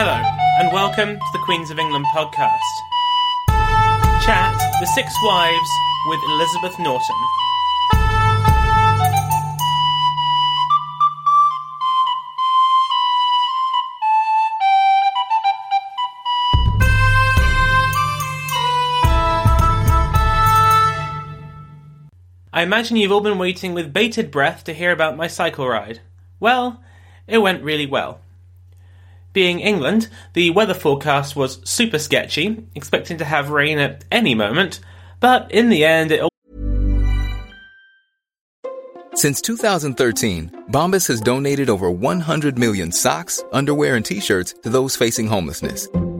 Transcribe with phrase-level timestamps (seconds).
[0.00, 0.22] Hello,
[0.60, 2.60] and welcome to the Queens of England podcast.
[4.24, 5.70] Chat The Six Wives
[6.06, 7.16] with Elizabeth Norton.
[22.52, 25.98] I imagine you've all been waiting with bated breath to hear about my cycle ride.
[26.38, 26.80] Well,
[27.26, 28.20] it went really well.
[29.32, 34.80] Being England, the weather forecast was super sketchy, expecting to have rain at any moment,
[35.20, 36.28] but in the end it all
[39.14, 44.94] Since 2013, Bombas has donated over 100 million socks, underwear, and t shirts to those
[44.96, 45.88] facing homelessness.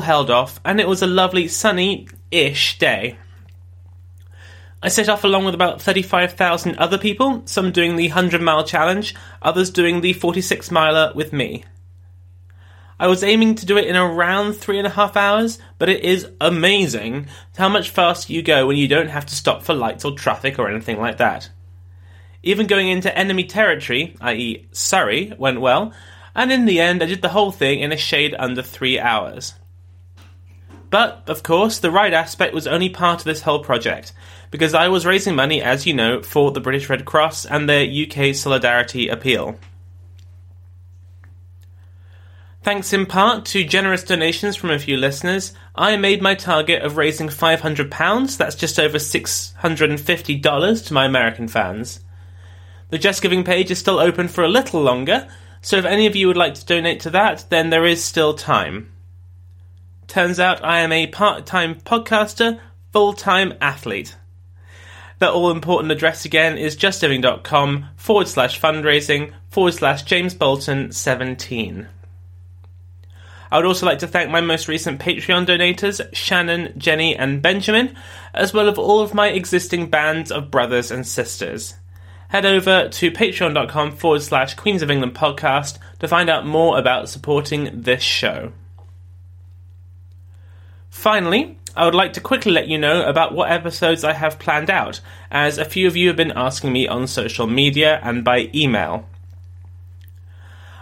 [0.00, 3.16] Held off, and it was a lovely sunny ish day.
[4.82, 9.14] I set off along with about 35,000 other people, some doing the 100 mile challenge,
[9.42, 11.64] others doing the 46 miler with me.
[12.98, 16.02] I was aiming to do it in around three and a half hours, but it
[16.02, 17.26] is amazing
[17.56, 20.58] how much faster you go when you don't have to stop for lights or traffic
[20.58, 21.50] or anything like that.
[22.42, 25.92] Even going into enemy territory, i.e., Surrey, went well,
[26.34, 29.54] and in the end I did the whole thing in a shade under three hours.
[30.96, 34.14] But, of course, the ride aspect was only part of this whole project,
[34.50, 37.84] because I was raising money, as you know, for the British Red Cross and their
[37.84, 39.58] UK Solidarity Appeal.
[42.62, 46.96] Thanks in part to generous donations from a few listeners, I made my target of
[46.96, 52.00] raising £500, that's just over $650 to my American fans.
[52.88, 55.28] The Just Giving page is still open for a little longer,
[55.60, 58.32] so if any of you would like to donate to that, then there is still
[58.32, 58.95] time.
[60.08, 62.60] Turns out I am a part time podcaster,
[62.92, 64.16] full time athlete.
[65.18, 71.88] The all important address again is justgiving.com forward slash fundraising forward slash James Bolton 17.
[73.50, 77.96] I would also like to thank my most recent Patreon donators, Shannon, Jenny, and Benjamin,
[78.34, 81.74] as well as all of my existing bands of brothers and sisters.
[82.28, 87.08] Head over to patreon.com forward slash Queens of England podcast to find out more about
[87.08, 88.52] supporting this show.
[90.96, 94.70] Finally, I would like to quickly let you know about what episodes I have planned
[94.70, 95.00] out,
[95.30, 99.06] as a few of you have been asking me on social media and by email.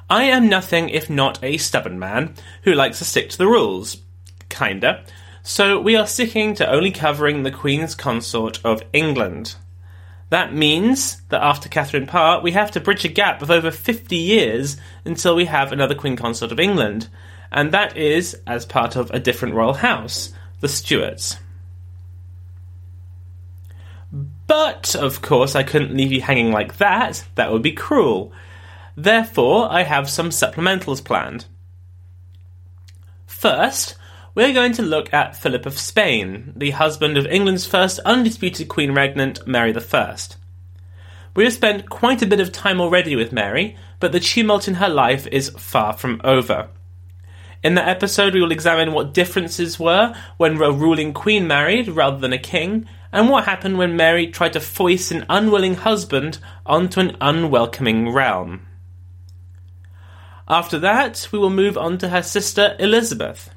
[0.09, 3.99] I am nothing if not a stubborn man who likes to stick to the rules.
[4.49, 5.03] kinda.
[5.43, 9.57] So we are sticking to only covering the Queen's Consort of England.
[10.31, 14.17] That means that after Catherine Parr, we have to bridge a gap of over 50
[14.17, 17.09] years until we have another Queen Consort of England,
[17.55, 21.39] and that is as part of a different royal house, the Stuarts.
[24.47, 28.33] But, of course, I couldn't leave you hanging like that, that would be cruel.
[28.97, 31.47] Therefore, I have some supplementals planned.
[33.25, 33.97] First,
[34.35, 38.91] we're going to look at Philip of Spain, the husband of England's first undisputed Queen
[38.91, 40.17] Regnant, Mary I.
[41.37, 44.75] We have spent quite a bit of time already with Mary, but the tumult in
[44.75, 46.69] her life is far from over.
[47.65, 52.19] In that episode, we will examine what differences were when a ruling queen married rather
[52.19, 57.01] than a king, and what happened when Mary tried to foist an unwilling husband onto
[57.01, 58.67] an unwelcoming realm.
[60.47, 63.49] After that, we will move on to her sister Elizabeth.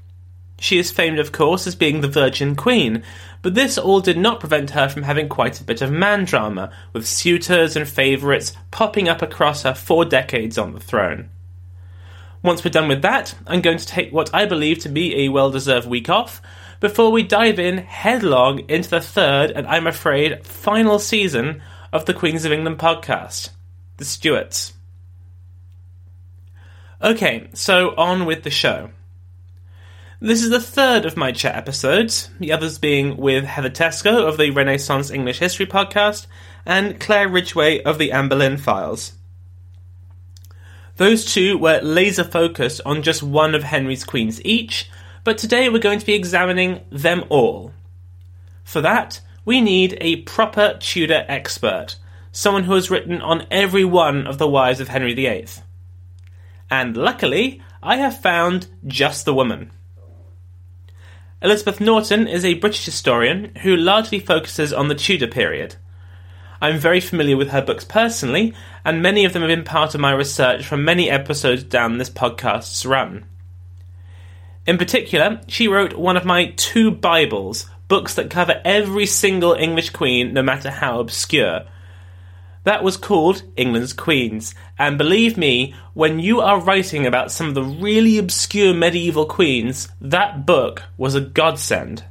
[0.57, 3.03] She is famed, of course, as being the Virgin Queen,
[3.41, 6.71] but this all did not prevent her from having quite a bit of man drama,
[6.93, 11.29] with suitors and favourites popping up across her four decades on the throne.
[12.43, 15.29] Once we're done with that, I'm going to take what I believe to be a
[15.29, 16.41] well deserved week off
[16.79, 21.61] before we dive in headlong into the third and I'm afraid final season
[21.91, 23.49] of the Queens of England podcast,
[23.97, 24.73] The Stuarts.
[27.01, 28.91] Okay, so on with the show.
[30.19, 34.37] This is the third of my chat episodes, the others being with Heather Teysko of
[34.37, 36.25] the Renaissance English History podcast
[36.65, 39.13] and Claire Ridgway of the Boleyn Files.
[40.97, 44.89] Those two were laser focused on just one of Henry's queens each,
[45.23, 47.71] but today we're going to be examining them all.
[48.63, 51.97] For that, we need a proper Tudor expert,
[52.31, 55.47] someone who has written on every one of the wives of Henry VIII.
[56.69, 59.71] And luckily, I have found just the woman.
[61.43, 65.75] Elizabeth Norton is a British historian who largely focuses on the Tudor period.
[66.61, 70.01] I'm very familiar with her books personally, and many of them have been part of
[70.01, 73.25] my research from many episodes down this podcast's run.
[74.65, 79.91] In particular, she wrote one of my two Bibles, books that cover every single English
[79.91, 81.61] queen, no matter how obscure.
[82.63, 87.53] That was called England's Queens, and believe me, when you are writing about some of
[87.53, 92.03] the really obscure medieval queens, that book was a godsend.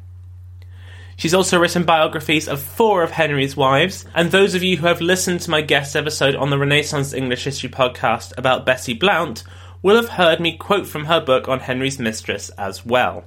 [1.16, 5.00] She's also written biographies of four of Henry's wives, and those of you who have
[5.00, 9.42] listened to my guest episode on the Renaissance English History podcast about Bessie Blount
[9.80, 13.24] will have heard me quote from her book on Henry's mistress as well.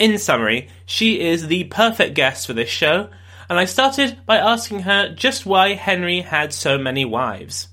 [0.00, 3.08] In summary, she is the perfect guest for this show,
[3.48, 7.68] and I started by asking her just why Henry had so many wives.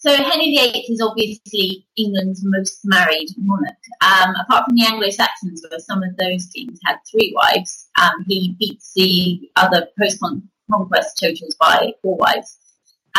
[0.00, 3.76] So Henry VIII is obviously England's most married monarch.
[4.00, 8.56] Um, apart from the Anglo-Saxons, where some of those kings had three wives, um, he
[8.58, 12.56] beats the other post-conquest totals by four wives.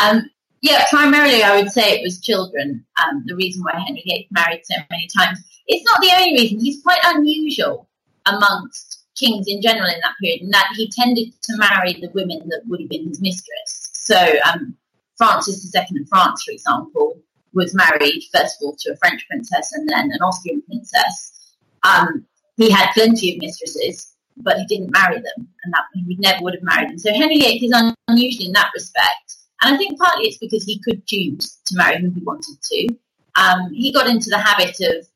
[0.02, 0.28] Um,
[0.64, 2.84] yeah, primarily I would say it was children.
[2.98, 5.40] Um, the reason why Henry VIII married so many times.
[5.68, 6.62] It's not the only reason.
[6.62, 7.90] He's quite unusual
[8.26, 12.40] amongst kings in general in that period, in that he tended to marry the women
[12.50, 13.90] that would have been his mistress.
[13.94, 14.18] So
[14.52, 14.76] um,
[15.22, 17.22] Francis II of France, for example,
[17.54, 21.54] was married first of all to a French princess and then an Austrian princess.
[21.84, 22.26] Um,
[22.58, 26.56] he had plenty of mistresses, but he didn't marry them, and that he never would
[26.56, 26.98] have married them.
[26.98, 30.64] So Henry VIII is un- unusual in that respect, and I think partly it's because
[30.64, 32.88] he could choose to marry who he wanted to.
[33.36, 35.08] Um, he got into the habit of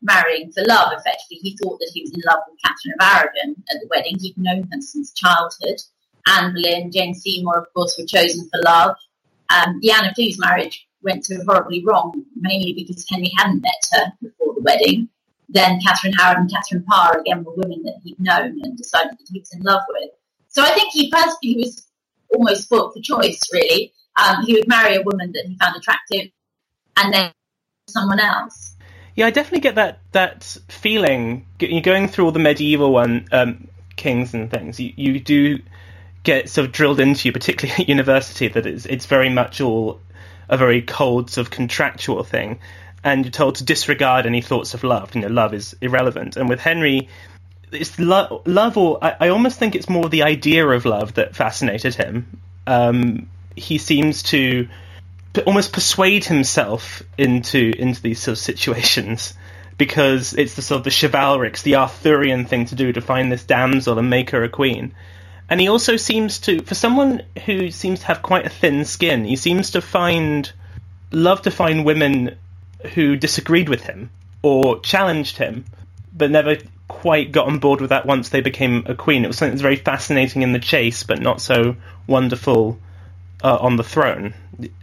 [0.00, 0.92] marrying for love.
[0.92, 4.16] Effectively, he thought that he was in love with Catherine of Aragon at the wedding.
[4.18, 5.78] He'd known her since childhood.
[6.26, 8.96] Anne Boleyn, Jane Seymour, of course, were chosen for love.
[9.52, 14.12] Um, the Anne of marriage went so horribly wrong, mainly because Henry hadn't met her
[14.22, 15.08] before the wedding.
[15.48, 19.28] Then Catherine Howard and Catherine Parr again were women that he'd known and decided that
[19.30, 20.10] he was in love with.
[20.48, 21.86] So I think he he was
[22.34, 23.92] almost spoilt for choice, really.
[24.22, 26.30] Um, he would marry a woman that he found attractive
[26.96, 27.32] and then
[27.88, 28.76] someone else.
[29.16, 31.46] Yeah, I definitely get that that feeling.
[31.58, 34.80] You're going through all the medieval one um, kings and things.
[34.80, 35.58] You, you do
[36.22, 40.00] get sort of drilled into you, particularly at university, that it's it's very much all
[40.48, 42.58] a very cold sort of contractual thing,
[43.04, 45.14] and you're told to disregard any thoughts of love.
[45.14, 46.36] You know, love is irrelevant.
[46.36, 47.08] And with Henry,
[47.72, 51.34] it's lo- love, or I, I, almost think it's more the idea of love that
[51.34, 52.40] fascinated him.
[52.66, 54.68] Um, he seems to
[55.46, 59.34] almost persuade himself into into these sort of situations
[59.78, 63.44] because it's the sort of the chivalric, the Arthurian thing to do to find this
[63.44, 64.94] damsel and make her a queen.
[65.52, 69.26] And he also seems to, for someone who seems to have quite a thin skin,
[69.26, 70.50] he seems to find
[71.10, 72.38] love to find women
[72.94, 74.08] who disagreed with him.
[74.42, 75.66] or challenged him,
[76.16, 76.56] but never
[76.88, 79.24] quite got on board with that once they became a queen.
[79.24, 82.78] It was something that was very fascinating in the chase, but not so wonderful
[83.44, 84.32] uh, on the throne.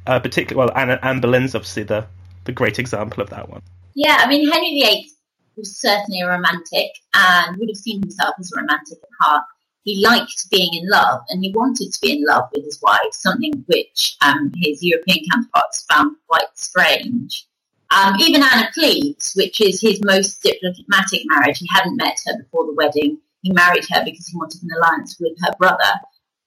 [0.06, 2.06] Uh, particularly, well, Anne, Anne Boleyn's obviously the,
[2.44, 3.64] the great example of that one.
[3.96, 5.10] Yeah, I mean, Henry VIII
[5.58, 9.46] was certainly a romantic and would have seen himself as a romantic at heart.
[9.84, 13.12] He liked being in love and he wanted to be in love with his wife,
[13.12, 17.48] something which um, his European counterparts found quite strange.
[17.92, 22.66] Um, even Anna Cleves, which is his most diplomatic marriage, he hadn't met her before
[22.66, 23.20] the wedding.
[23.42, 25.94] He married her because he wanted an alliance with her brother.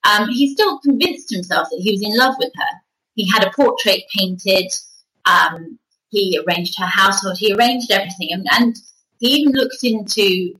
[0.09, 2.79] Um, he still convinced himself that he was in love with her.
[3.15, 4.71] He had a portrait painted.
[5.25, 7.37] Um, he arranged her household.
[7.37, 8.75] He arranged everything, and, and
[9.19, 10.53] he even looked into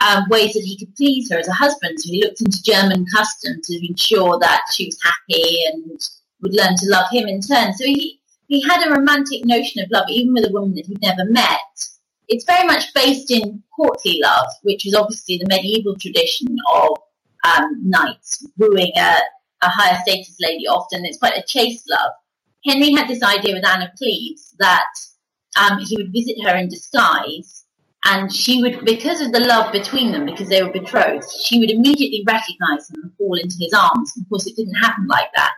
[0.00, 2.00] um, ways that he could please her as a husband.
[2.00, 6.00] So he looked into German custom to ensure that she was happy and
[6.42, 7.72] would learn to love him in turn.
[7.74, 11.00] So he he had a romantic notion of love, even with a woman that he'd
[11.00, 11.88] never met.
[12.28, 16.90] It's very much based in courtly love, which is obviously the medieval tradition of
[17.44, 19.16] um, knights wooing a,
[19.62, 20.66] a higher status lady.
[20.66, 22.12] Often it's quite a chaste love.
[22.66, 24.88] Henry had this idea with Anne of Cleves that
[25.60, 27.63] um, he would visit her in disguise
[28.04, 31.70] and she would, because of the love between them, because they were betrothed, she would
[31.70, 34.12] immediately recognize him and fall into his arms.
[34.18, 35.54] Of course, it didn't happen like that.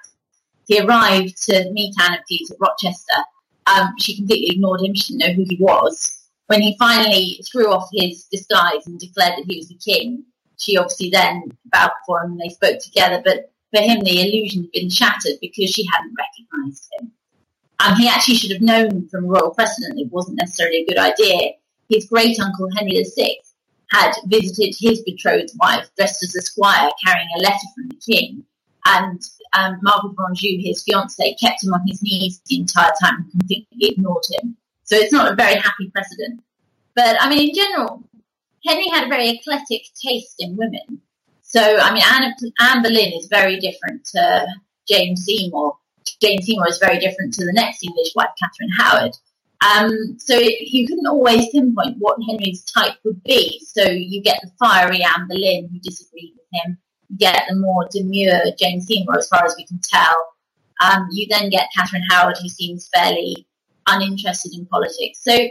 [0.67, 3.23] He arrived to meet Anne Cleves at Rochester.
[3.67, 4.95] Um, she completely ignored him.
[4.95, 6.29] She didn't know who he was.
[6.47, 10.25] When he finally threw off his disguise and declared that he was the king,
[10.59, 13.21] she obviously then bowed before him and they spoke together.
[13.25, 17.13] But for him, the illusion had been shattered because she hadn't recognised him.
[17.81, 21.53] Um, he actually should have known from royal precedent it wasn't necessarily a good idea.
[21.89, 23.37] His great uncle Henry VI
[23.91, 28.45] had visited his betrothed wife dressed as a squire carrying a letter from the king.
[28.85, 29.21] And
[29.53, 33.31] um, Margaret of Anjou, his fiancée, kept him on his knees the entire time and
[33.31, 34.57] completely ignored him.
[34.85, 36.41] So it's not a very happy precedent.
[36.95, 38.03] But I mean, in general,
[38.65, 41.03] Henry had a very eclectic taste in women.
[41.43, 44.47] So, I mean, Anne, Anne Boleyn is very different to
[44.89, 45.77] Jane Seymour.
[46.21, 49.13] Jane Seymour is very different to the next English wife, Catherine Howard.
[49.65, 53.61] Um, so you couldn't always pinpoint what Henry's type would be.
[53.65, 56.79] So you get the fiery Anne Boleyn who disagreed with him.
[57.09, 60.17] You get the more demure Jane Seymour, as far as we can tell.
[60.85, 63.47] Um, you then get Catherine Howard, who seems fairly
[63.87, 65.21] uninterested in politics.
[65.23, 65.49] So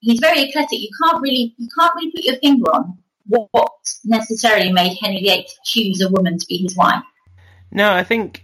[0.00, 0.80] he's very eclectic.
[0.80, 3.72] You can't really you can't really put your finger on what, what
[4.04, 7.04] necessarily made Henry VIII choose a woman to be his wife.
[7.70, 8.42] No, I think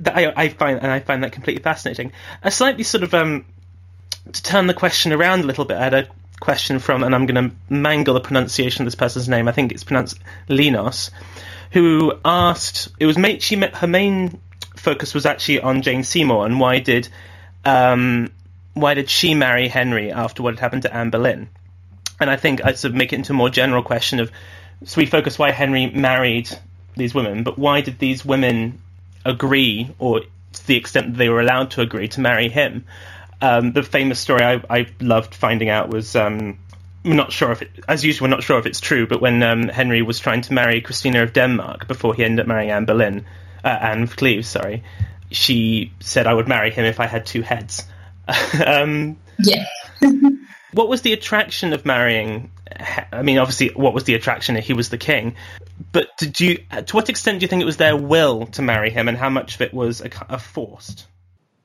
[0.00, 2.12] that I, I find and I find that completely fascinating.
[2.42, 3.46] A slightly sort of um,
[4.32, 5.76] to turn the question around a little bit.
[5.76, 6.08] I had a
[6.40, 9.48] question from, and I'm going to mangle the pronunciation of this person's name.
[9.48, 11.10] I think it's pronounced Linos,
[11.72, 12.88] who asked.
[12.98, 14.40] It was she her main
[14.76, 17.08] focus was actually on Jane Seymour and why did
[17.64, 18.30] um,
[18.74, 21.48] why did she marry Henry after what had happened to Anne Boleyn?
[22.20, 24.30] And I think I'd sort of make it into a more general question of
[24.84, 26.48] so we focus why Henry married
[26.96, 28.80] these women, but why did these women
[29.24, 32.84] agree, or to the extent that they were allowed to agree, to marry him?
[33.40, 36.58] Um, the famous story I, I, loved finding out was um,
[37.04, 39.42] I'm not sure if it, as usual, we're not sure if it's true, but when
[39.42, 42.86] um, Henry was trying to marry Christina of Denmark before he ended up marrying Anne
[42.86, 43.26] Boleyn,
[43.62, 44.82] uh, Anne of Cleves, sorry,
[45.30, 47.84] she said I would marry him if I had two heads.
[48.66, 49.66] um, yeah.
[50.72, 52.50] what was the attraction of marrying?
[53.12, 54.56] I mean, obviously, what was the attraction?
[54.56, 55.36] He was the king,
[55.92, 56.64] but did you?
[56.86, 59.28] To what extent do you think it was their will to marry him, and how
[59.28, 61.06] much of it was a, a forced?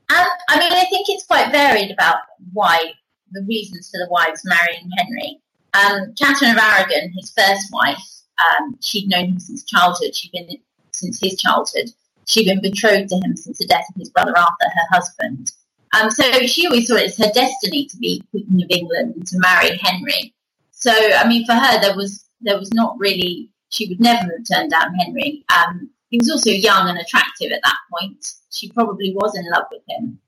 [0.10, 2.18] Um, I mean, I think it's quite varied about
[2.54, 2.94] why
[3.32, 5.42] the reasons for the wives marrying Henry.
[5.74, 8.04] Um, Catherine of Aragon, his first wife,
[8.40, 10.16] um, she'd known him since childhood.
[10.16, 10.50] She'd been
[10.92, 11.92] since his childhood.
[12.28, 15.52] She'd been betrothed to him since the death of his brother Arthur, her husband.
[15.94, 19.40] Um, so she always thought it's her destiny to be Queen of England and to
[19.40, 20.34] marry Henry.
[20.72, 23.50] So I mean, for her, there was there was not really.
[23.72, 25.46] She would never have turned down Henry.
[25.56, 28.34] Um, he was also young and attractive at that point.
[28.52, 30.20] She probably was in love with him.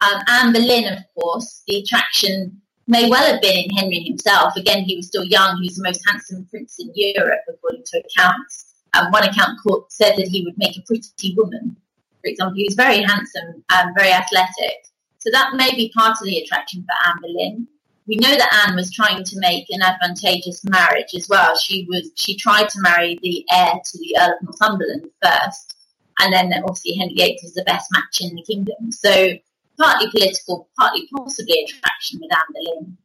[0.00, 4.54] Um, Anne Boleyn, of course, the attraction may well have been in Henry himself.
[4.56, 5.56] Again, he was still young.
[5.60, 8.74] He was the most handsome prince in Europe, according to accounts.
[8.94, 9.58] Um, one account
[9.90, 11.76] said that he would make a pretty woman.
[12.22, 14.86] For example, he was very handsome and very athletic.
[15.18, 17.68] So that may be part of the attraction for Anne Boleyn.
[18.06, 21.56] We know that Anne was trying to make an advantageous marriage as well.
[21.56, 25.76] She was she tried to marry the heir to the Earl of Northumberland first,
[26.20, 28.92] and then obviously Henry VIII was the best match in the kingdom.
[28.92, 29.32] So
[29.76, 32.96] partly political, partly possibly attraction with Anne Boleyn.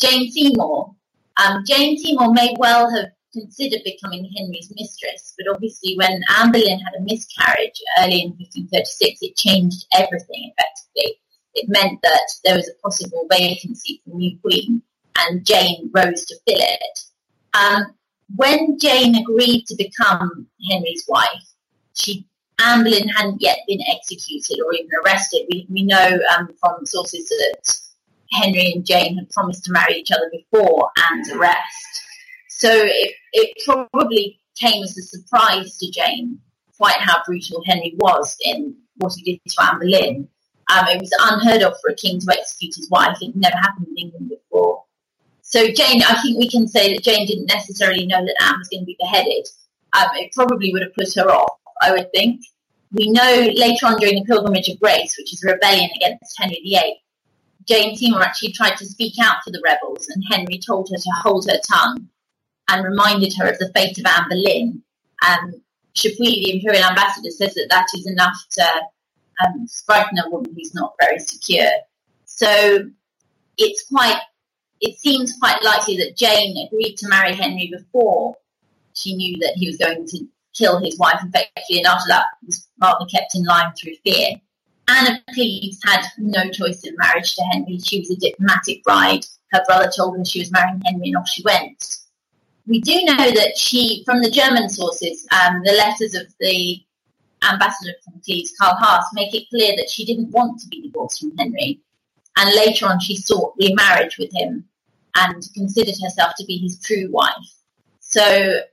[0.00, 0.94] Jane Seymour.
[1.36, 6.80] Um, Jane Seymour may well have considered becoming Henry's mistress, but obviously when Anne Boleyn
[6.80, 11.20] had a miscarriage early in 1536, it changed everything effectively
[11.54, 14.82] it meant that there was a possible vacancy for new queen.
[15.16, 17.00] and Jane rose to fill it.
[17.54, 17.94] Um,
[18.36, 21.44] when Jane agreed to become Henry's wife,
[21.94, 22.26] she
[22.60, 25.46] Anne Boleyn hadn't yet been executed or even arrested.
[25.50, 27.78] We, we know um, from sources that
[28.32, 32.02] Henry and Jane had promised to marry each other before Anne's arrest.
[32.48, 36.40] So it, it probably came as a surprise to Jane
[36.76, 40.28] quite how brutal Henry was in what he did to Anne Boleyn.
[40.68, 43.16] Um, it was unheard of for a king to execute his wife.
[43.20, 44.84] It never happened in England before.
[45.42, 48.68] So Jane, I think we can say that Jane didn't necessarily know that Anne was
[48.68, 49.46] going to be beheaded.
[49.98, 52.42] Um, it probably would have put her off, I would think.
[52.92, 56.60] We know later on during the Pilgrimage of Grace, which is a rebellion against Henry
[56.62, 57.00] VIII,
[57.66, 61.10] Jane Seymour actually tried to speak out for the rebels, and Henry told her to
[61.22, 62.08] hold her tongue
[62.70, 64.82] and reminded her of the fate of Anne Boleyn.
[65.26, 65.54] And
[65.94, 68.64] Chapuis, the imperial ambassador, says that that is enough to
[69.44, 71.70] um, frighten a woman who's not very secure.
[72.24, 72.90] So
[73.56, 74.20] it's quite,
[74.80, 78.36] it seems quite likely that Jane agreed to marry Henry before
[78.94, 82.68] she knew that he was going to kill his wife effectively, and after that was
[82.80, 84.34] rather kept in line through fear.
[84.88, 87.78] Anne of Cleves had no choice in marriage to Henry.
[87.78, 89.26] She was a diplomatic bride.
[89.52, 91.98] Her brother told her she was marrying Henry, and off she went.
[92.66, 96.80] We do know that she, from the German sources, um, the letters of the
[97.42, 101.20] ambassador from Cleves, Karl Harst, make it clear that she didn't want to be divorced
[101.20, 101.80] from Henry.
[102.36, 104.64] And later on, she sought remarriage with him
[105.16, 107.58] and considered herself to be his true wife.
[108.00, 108.22] So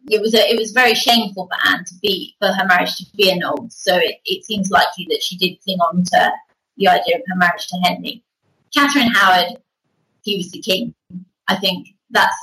[0.09, 3.05] it was a, it was very shameful for Anne to be for her marriage to
[3.17, 3.73] be annulled.
[3.73, 6.31] So it, it seems likely that she did cling on to
[6.77, 8.23] the idea of her marriage to Henry.
[8.73, 9.57] Catherine Howard,
[10.21, 10.93] he was the king.
[11.47, 12.37] I think that's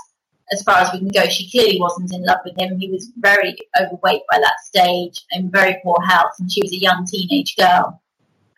[0.50, 1.24] as far as we can go.
[1.26, 2.78] She clearly wasn't in love with him.
[2.78, 6.80] He was very overweight by that stage and very poor health, and she was a
[6.80, 8.00] young teenage girl.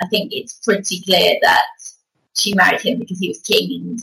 [0.03, 1.65] I think it's pretty clear that
[2.37, 4.01] she married him because he was king and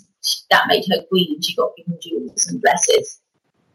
[0.49, 1.35] that made her queen.
[1.35, 3.19] And she got given jewels and dresses.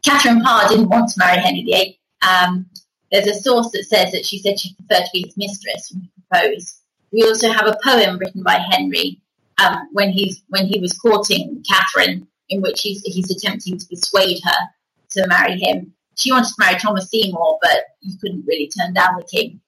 [0.03, 1.99] Catherine Parr didn't want to marry Henry VIII.
[2.27, 2.65] Um,
[3.11, 6.01] there's a source that says that she said she preferred to be his mistress when
[6.01, 6.81] he proposed.
[7.11, 9.21] We also have a poem written by Henry
[9.63, 14.39] um, when he's when he was courting Catherine, in which he's, he's attempting to persuade
[14.43, 14.67] her
[15.11, 15.93] to marry him.
[16.15, 19.61] She wanted to marry Thomas Seymour, but he couldn't really turn down the king.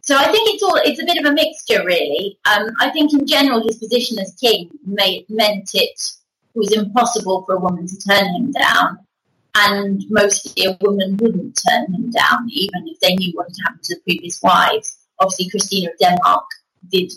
[0.00, 2.38] So I think it's all it's a bit of a mixture, really.
[2.46, 6.00] Um, I think in general his position as king made, meant it
[6.54, 9.00] was impossible for a woman to turn him down,
[9.54, 13.84] and mostly a woman wouldn't turn him down, even if they knew what had happened
[13.84, 14.96] to the previous wives.
[15.20, 16.46] Obviously, Christina of Denmark
[16.90, 17.12] did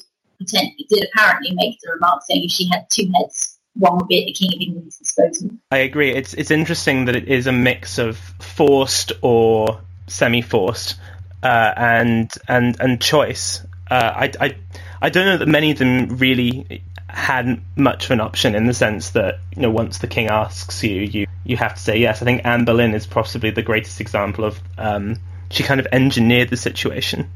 [0.48, 4.26] did apparently make the remark saying if she had two heads, one would be at
[4.26, 5.52] the King of England's disposal.
[5.72, 6.12] I agree.
[6.12, 10.96] It's it's interesting that it is a mix of forced or semi-forced
[11.44, 13.62] uh, and and and choice.
[13.90, 14.56] Uh, I, I
[15.02, 18.74] I don't know that many of them really had much of an option in the
[18.74, 22.22] sense that you know once the king asks you, you you have to say yes.
[22.22, 25.18] I think Anne Boleyn is possibly the greatest example of um,
[25.50, 27.30] she kind of engineered the situation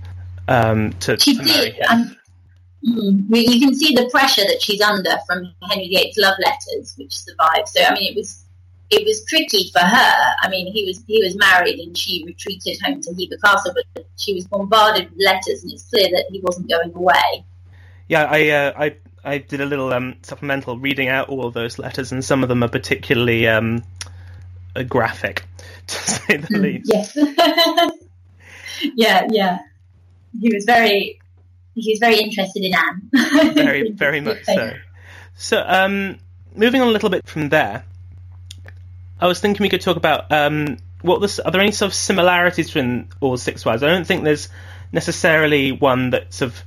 [0.48, 1.82] um, to, she to did.
[1.82, 2.16] Um,
[2.86, 7.14] mm, you can see the pressure that she's under from Henry VIII's love letters, which
[7.14, 7.70] survived.
[7.70, 8.46] So I mean, it was
[8.92, 10.36] it was tricky for her.
[10.42, 14.06] I mean, he was he was married and she retreated home to Hever Castle, but
[14.18, 17.46] she was bombarded with letters, and it's clear that he wasn't going away.
[18.08, 21.80] Yeah, I uh, I I did a little um, supplemental reading out all of those
[21.80, 23.84] letters, and some of them are particularly um,
[24.88, 25.46] graphic,
[25.88, 26.92] to say the mm, least.
[26.94, 27.18] Yes.
[28.96, 29.60] yeah, yeah.
[30.40, 31.20] He was very
[31.76, 33.54] he was very interested in Anne.
[33.54, 34.74] very, very much so.
[35.36, 36.18] So, um,
[36.56, 37.84] moving on a little bit from there,
[39.20, 41.94] I was thinking we could talk about um, what this, are there any sort of
[41.94, 43.84] similarities between all six wives?
[43.84, 44.50] I don't think there's
[44.92, 46.64] necessarily one that sort of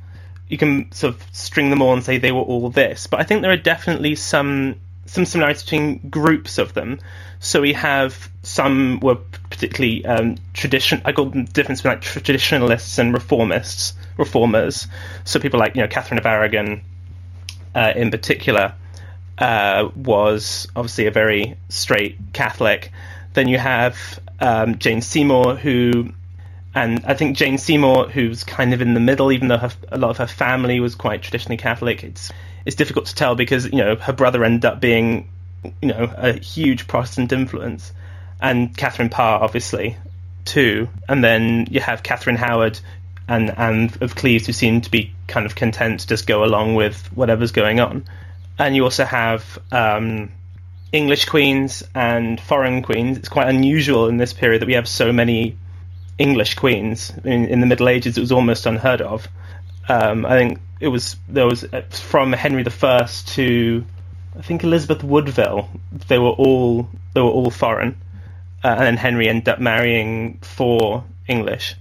[0.49, 3.23] you can sort of string them all and say they were all this, but I
[3.23, 4.77] think there are definitely some
[5.09, 7.01] some similarities between groups of them.
[7.41, 9.17] So we have some were
[9.51, 11.01] particularly um, tradition.
[11.05, 14.87] I call them difference between like traditionalists and reformists, reformers.
[15.25, 16.83] So people like you know Catherine of Aragon,
[17.75, 18.75] uh, in particular,
[19.39, 22.91] uh, was obviously a very straight Catholic.
[23.35, 26.13] Then you have um, Jane Seymour, who,
[26.75, 29.99] and I think Jane Seymour, who's kind of in the middle, even though her, a
[29.99, 32.03] lot of her family was quite traditionally Catholic.
[32.05, 32.33] It's
[32.69, 35.29] it's difficult to tell because you know her brother ended up being,
[35.83, 37.93] you know, a huge Protestant influence,
[38.41, 39.97] and Catherine Parr obviously
[40.45, 40.89] too.
[41.09, 42.79] And then you have Catherine Howard,
[43.27, 46.77] and Anne of Cleves who seem to be kind of content to just go along
[46.77, 48.05] with whatever's going on
[48.59, 50.31] and you also have um,
[50.93, 53.17] English queens and foreign queens.
[53.17, 55.57] It's quite unusual in this period that we have so many
[56.19, 57.13] English queens.
[57.25, 59.29] In, in the Middle Ages, it was almost unheard of.
[59.89, 63.85] Um, I think it was there was uh, from Henry I to
[64.39, 65.69] I think Elizabeth Woodville.
[66.09, 67.97] They were all they were all foreign,
[68.63, 71.75] uh, and then Henry ended up marrying four English.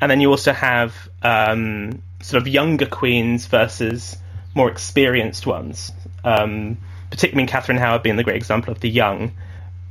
[0.00, 4.16] And then you also have um, sort of younger queens versus
[4.54, 5.92] more experienced ones.
[6.24, 6.78] Um,
[7.10, 9.32] particularly Catherine Howard being the great example of the young,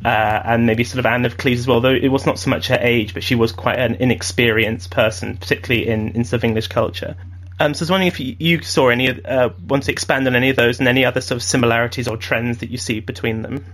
[0.03, 1.81] uh, and maybe sort of Anne of Cleves as well.
[1.81, 5.37] Though it was not so much her age, but she was quite an inexperienced person,
[5.37, 7.15] particularly in, in sort of English culture.
[7.61, 10.35] Um, so I was wondering if you, you saw any, uh, want to expand on
[10.35, 13.41] any of those and any other sort of similarities or trends that you see between
[13.41, 13.65] them.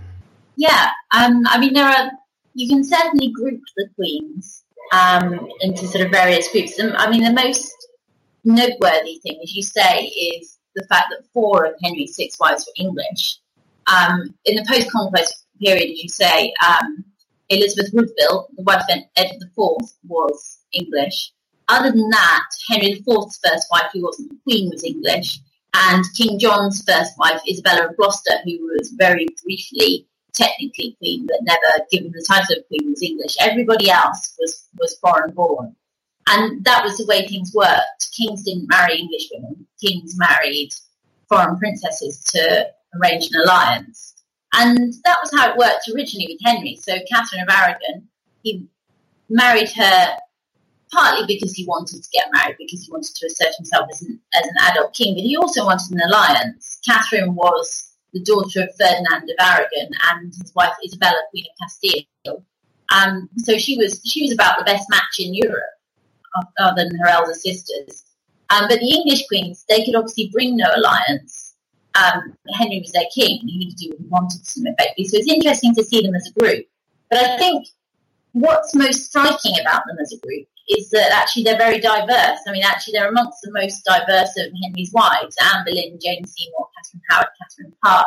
[0.56, 2.10] Yeah, um, I mean there are.
[2.54, 6.78] You can certainly group the queens um, into sort of various groups.
[6.78, 7.70] And, I mean the most
[8.44, 12.84] noteworthy thing, as you say, is the fact that four of Henry's six wives were
[12.84, 13.38] English.
[13.86, 17.04] Um, in the post-conquest period, you say, um,
[17.48, 21.32] Elizabeth Woodville, the wife of Edward IV, was English.
[21.68, 25.40] Other than that, Henry IV's first wife, who wasn't the Queen, was English,
[25.74, 31.38] and King John's first wife, Isabella of Gloucester, who was very briefly technically Queen, but
[31.42, 33.36] never given the title of Queen, was English.
[33.40, 35.74] Everybody else was, was foreign born.
[36.28, 38.10] And that was the way things worked.
[38.16, 39.66] Kings didn't marry English women.
[39.80, 40.70] Kings married
[41.28, 42.68] foreign princesses to
[43.00, 44.14] arrange an alliance.
[44.52, 46.76] And that was how it worked originally with Henry.
[46.76, 48.08] So Catherine of Aragon,
[48.42, 48.66] he
[49.28, 50.16] married her
[50.96, 54.18] partly because he wanted to get married, because he wanted to assert himself as an,
[54.34, 56.80] as an adult king, but he also wanted an alliance.
[56.84, 62.44] Catherine was the daughter of Ferdinand of Aragon and his wife Isabella, Queen of Castile.
[62.88, 65.74] Um, so she was she was about the best match in Europe,
[66.58, 68.04] other than her elder sisters.
[68.48, 71.56] Um, but the English queens, they could obviously bring no alliance.
[71.94, 75.04] Um, Henry was their king; he could do what he wanted to them effectively.
[75.08, 76.64] So it's interesting to see them as a group.
[77.10, 77.66] But I think
[78.32, 82.38] what's most striking about them as a group is that actually they're very diverse.
[82.46, 86.68] I mean, actually they're amongst the most diverse of Henry's wives: Anne Boleyn, Jane Seymour,
[86.76, 88.06] Catherine Howard, Catherine Parr,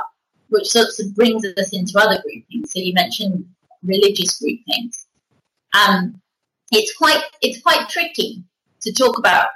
[0.50, 2.72] which sort of brings us into other groupings.
[2.72, 3.46] So you mentioned
[3.84, 5.08] religious groupings.
[5.74, 6.22] Um,
[6.72, 8.44] it's quite it's quite tricky
[8.82, 9.48] to talk about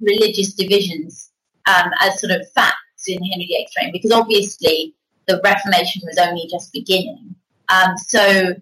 [0.00, 1.30] religious divisions
[1.66, 4.94] um, as sort of facts in Henry VIII's reign because obviously
[5.26, 7.34] the Reformation was only just beginning.
[7.68, 8.54] Um, so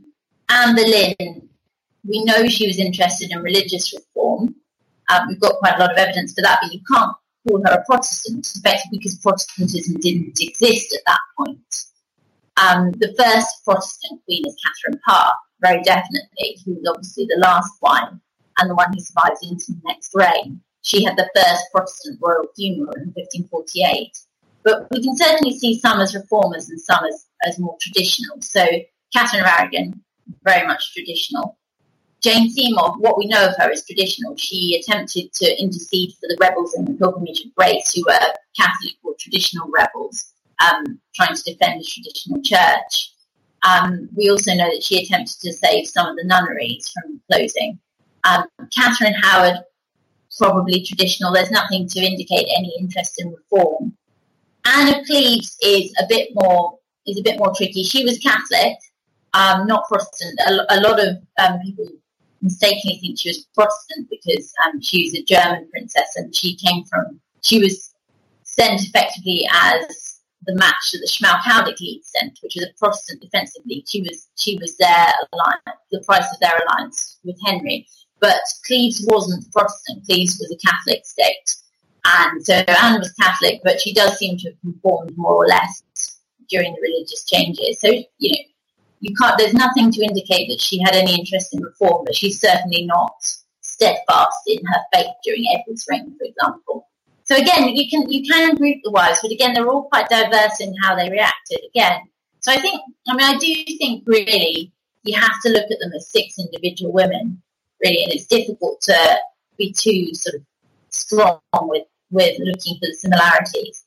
[0.48, 1.48] Anne Boleyn
[2.06, 4.54] we know she was interested in religious reform.
[5.10, 7.72] Um, we've got quite a lot of evidence for that, but you can't call her
[7.72, 11.84] a Protestant, especially because Protestantism didn't exist at that point.
[12.56, 17.72] Um, the first Protestant queen is Catherine Parr, very definitely, who was obviously the last
[17.80, 18.20] one
[18.58, 20.60] and the one who survives into the next reign.
[20.82, 24.16] She had the first Protestant royal funeral in 1548.
[24.62, 28.40] But we can certainly see some as reformers and some as, as more traditional.
[28.40, 28.64] So
[29.12, 30.00] Catherine of Aragon,
[30.42, 31.58] very much traditional.
[32.24, 34.34] Jane Seymour, what we know of her is traditional.
[34.38, 38.94] She attempted to intercede for the rebels in the Pilgrimage of Grace, who were Catholic
[39.02, 43.12] or traditional rebels, um, trying to defend the traditional church.
[43.62, 47.78] Um, we also know that she attempted to save some of the nunneries from closing.
[48.24, 49.58] Um, Catherine Howard,
[50.38, 51.30] probably traditional.
[51.30, 53.98] There's nothing to indicate any interest in reform.
[54.64, 57.82] Anne of Cleves is a bit more is a bit more tricky.
[57.82, 58.78] She was Catholic,
[59.34, 60.40] um, not Protestant.
[60.48, 61.86] A, a lot of um, people
[62.44, 66.84] mistakenly think she was Protestant because um, she was a German princess and she came
[66.84, 67.92] from, she was
[68.42, 73.64] sent effectively as the match that the Schmalkaldic League sent, which was a Protestant defensive
[73.64, 73.88] league.
[73.88, 77.86] She was, she was their alliance, the price of their alliance with Henry.
[78.20, 80.04] But Cleves wasn't Protestant.
[80.04, 81.56] Cleves was a Catholic state.
[82.04, 85.82] And so Anne was Catholic, but she does seem to have conformed more or less
[86.50, 87.80] during the religious changes.
[87.80, 88.36] So, you know,
[89.00, 92.40] you can't, there's nothing to indicate that she had any interest in reform, but she's
[92.40, 93.14] certainly not
[93.60, 96.88] steadfast in her faith during Edward's reign, for example.
[97.24, 100.60] So again, you can you can group the wives, but again, they're all quite diverse
[100.60, 101.60] in how they reacted.
[101.74, 102.00] Again,
[102.40, 104.70] so I think, I mean, I do think really
[105.04, 107.42] you have to look at them as six individual women,
[107.82, 109.18] really, and it's difficult to
[109.56, 110.42] be too sort of
[110.90, 113.83] strong with with looking for the similarities.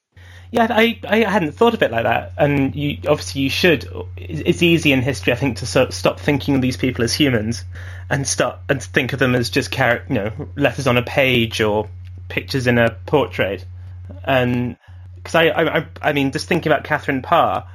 [0.50, 3.88] Yeah, I, I hadn't thought of it like that, and you obviously you should.
[4.16, 7.14] It's easy in history, I think, to sort of stop thinking of these people as
[7.14, 7.66] humans,
[8.10, 11.60] and start and think of them as just char- you know letters on a page
[11.60, 11.90] or
[12.30, 13.66] pictures in a portrait,
[14.24, 14.78] and
[15.16, 17.68] because I, I I mean just thinking about Catherine Parr,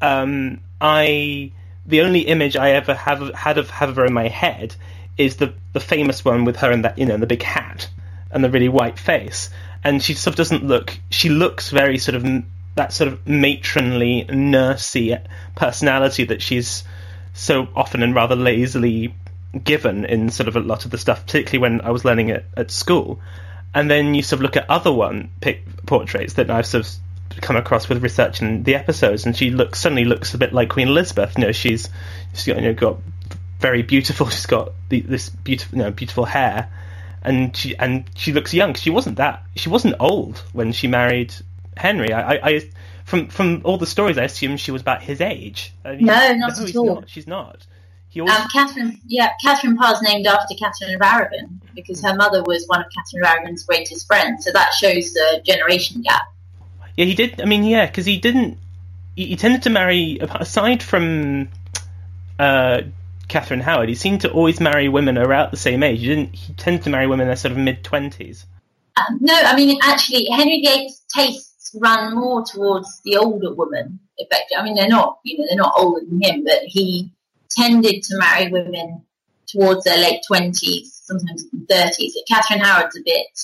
[0.00, 1.52] um, I
[1.84, 4.74] the only image I ever have had of have her in my head
[5.18, 7.90] is the the famous one with her in that you know the big hat
[8.30, 9.50] and the really white face
[9.86, 10.98] and she sort of doesn't look.
[11.10, 16.82] She looks very sort of that sort of matronly, nursey personality that she's
[17.34, 19.14] so often and rather lazily
[19.62, 22.44] given in sort of a lot of the stuff, particularly when I was learning it
[22.56, 23.20] at school.
[23.74, 27.40] And then you sort of look at other one pic- portraits that I've sort of
[27.40, 30.88] come across with researching the episodes, and she looks suddenly looks a bit like Queen
[30.88, 31.38] Elizabeth.
[31.38, 31.88] You know, she's
[32.34, 32.98] she's got you know got
[33.60, 34.28] very beautiful.
[34.30, 36.68] She's got the, this beautiful you know beautiful hair,
[37.26, 38.74] and she and she looks young.
[38.74, 39.42] She wasn't that.
[39.56, 41.34] She wasn't old when she married
[41.76, 42.12] Henry.
[42.12, 42.70] I, I, I
[43.04, 45.74] from from all the stories, I assume she was about his age.
[45.84, 46.94] no, not no, at all.
[46.94, 47.10] Not.
[47.10, 47.66] She's not.
[48.18, 48.34] Always...
[48.34, 52.80] Um, Catherine, yeah, Catherine Parr's named after Catherine of Aragon because her mother was one
[52.80, 54.44] of Catherine of Aragon's greatest friends.
[54.44, 56.22] So that shows the generation gap.
[56.96, 57.40] Yeah, he did.
[57.42, 58.58] I mean, yeah, because he didn't.
[59.14, 61.48] He, he, tended to marry aside from
[62.38, 62.82] uh,
[63.28, 63.88] Catherine Howard.
[63.88, 66.00] He seemed to always marry women around the same age.
[66.00, 66.34] He didn't.
[66.34, 68.46] He tended to marry women in their sort of mid twenties.
[68.96, 73.98] Um, no, I mean actually, Henry VIII's tastes run more towards the older woman.
[74.18, 77.10] Effectively, I mean they're not, you know, they're not older than him, but he
[77.50, 79.02] tended to marry women
[79.46, 82.16] towards their late twenties, sometimes thirties.
[82.28, 83.38] Catherine Howard's a bit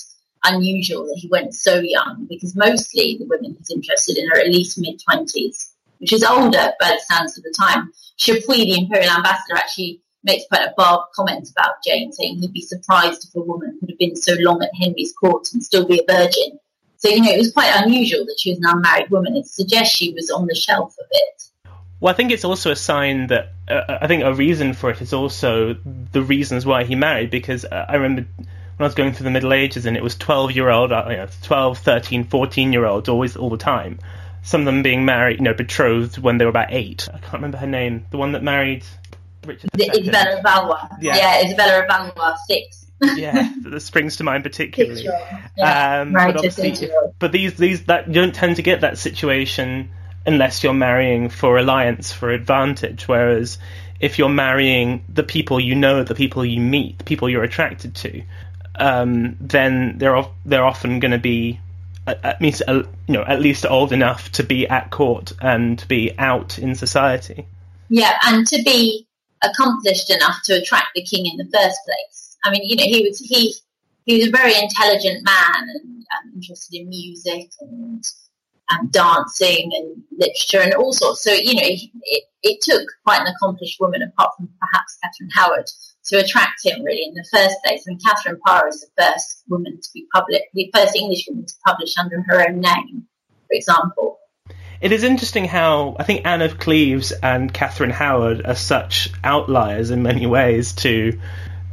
[0.45, 4.47] unusual that he went so young because mostly the women he's interested in are at
[4.47, 5.72] least mid twenties,
[6.03, 7.89] which is older by the standards of the time.
[8.17, 12.59] Chapuis, the imperial ambassador, actually makes quite a barbed comment about Jane, saying he'd be
[12.59, 16.01] surprised if a woman could have been so long at Henry's court and still be
[16.05, 16.59] a virgin.
[16.97, 19.37] So, you know, it was quite unusual that she was an unmarried woman.
[19.37, 21.71] It suggests she was on the shelf a bit.
[22.01, 25.01] Well, I think it's also a sign that uh, I think a reason for it
[25.01, 25.77] is also
[26.11, 27.29] the reasons why he married.
[27.29, 30.17] Because uh, I remember when I was going through the Middle Ages and it was
[30.17, 33.99] 12 year old, uh, you know, 12, 13, 14 year olds always all the time.
[34.43, 37.07] Some of them being married, you know, betrothed when they were about eight.
[37.13, 38.05] I can't remember her name.
[38.11, 38.83] The one that married
[39.45, 39.69] Richard.
[39.73, 40.87] The Isabella of Valois.
[41.01, 41.15] Yeah.
[41.15, 42.85] yeah, Isabella of Valois, six.
[43.15, 45.03] yeah, that springs to mind particularly.
[45.57, 46.01] Yeah.
[46.01, 49.89] Um, right, but, obviously, but these these that you don't tend to get that situation
[50.25, 53.07] unless you're marrying for alliance, for advantage.
[53.07, 53.57] Whereas
[53.99, 57.95] if you're marrying the people you know, the people you meet, the people you're attracted
[57.95, 58.23] to,
[58.75, 61.59] um, then they're they're often going to be
[62.07, 66.13] at least you know at least old enough to be at court and to be
[66.17, 67.45] out in society.
[67.89, 69.07] Yeah, and to be
[69.43, 72.37] accomplished enough to attract the king in the first place.
[72.45, 73.53] I mean, you know, he was he
[74.05, 78.03] he was a very intelligent man and um, interested in music and
[78.69, 81.23] and dancing and literature and all sorts.
[81.23, 85.69] So, you know, it, it took quite an accomplished woman, apart from perhaps Catherine Howard,
[86.05, 87.87] to attract him really in the first place.
[87.87, 91.53] And Catherine Parr is the first woman to be published, the first English woman to
[91.65, 93.07] publish under her own name,
[93.47, 94.19] for example.
[94.81, 99.91] It is interesting how I think Anne of Cleves and Catherine Howard are such outliers
[99.91, 101.19] in many ways to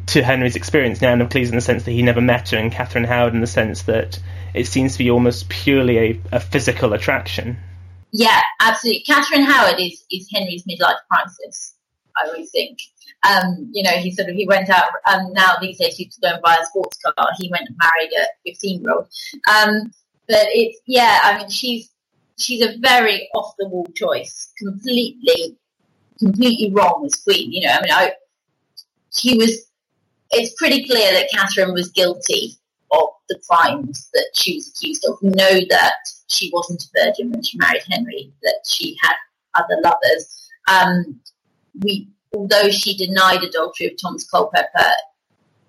[0.07, 1.01] to Henry's experience.
[1.01, 3.35] Now, Anne of Cleves in the sense that he never met her, and Catherine Howard
[3.35, 4.19] in the sense that
[4.55, 7.59] it seems to be almost purely a, a physical attraction.
[8.13, 9.03] Yeah, absolutely.
[9.07, 11.75] Catherine Howard is, is Henry's midlife crisis,
[12.23, 12.79] I always think.
[13.29, 16.29] Um, you know, he sort of he went out um, now these days can go
[16.35, 17.29] and buy a sports car.
[17.39, 19.09] He went and married a fifteen year old.
[19.55, 19.93] Um,
[20.27, 21.91] but it's yeah, I mean she's
[22.39, 25.59] she's a very off the wall choice, completely
[26.19, 27.53] completely wrong as queen.
[27.53, 28.13] You know, I mean I
[29.13, 29.71] she was
[30.31, 32.53] it's pretty clear that Catherine was guilty
[32.93, 35.19] of the crimes that she was accused of.
[35.23, 35.95] We know that
[36.29, 39.15] she wasn't a virgin when she married Henry, that she had
[39.55, 40.49] other lovers.
[40.69, 41.21] Um,
[41.83, 44.91] we, although she denied adultery of Thomas Culpepper,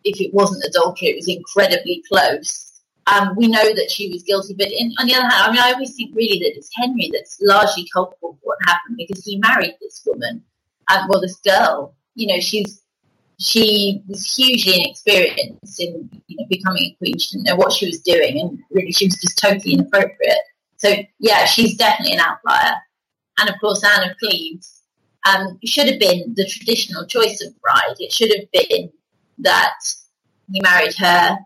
[0.03, 2.81] if it wasn't adultery, it was incredibly close.
[3.07, 5.59] Um, we know that she was guilty, but in, on the other hand, I mean,
[5.59, 9.37] I always think really that it's Henry that's largely culpable for what happened because he
[9.37, 10.43] married this woman,
[10.91, 11.95] um, well, this girl.
[12.15, 12.81] You know, she's
[13.39, 17.17] she was hugely inexperienced in you know, becoming a queen.
[17.17, 20.37] She didn't know what she was doing, and really, she was just totally inappropriate.
[20.77, 22.75] So, yeah, she's definitely an outlier.
[23.39, 24.80] And of course, Anne of Cleves
[25.27, 27.95] um, should have been the traditional choice of bride.
[27.99, 28.91] It should have been
[29.39, 29.79] that
[30.51, 31.37] he married her.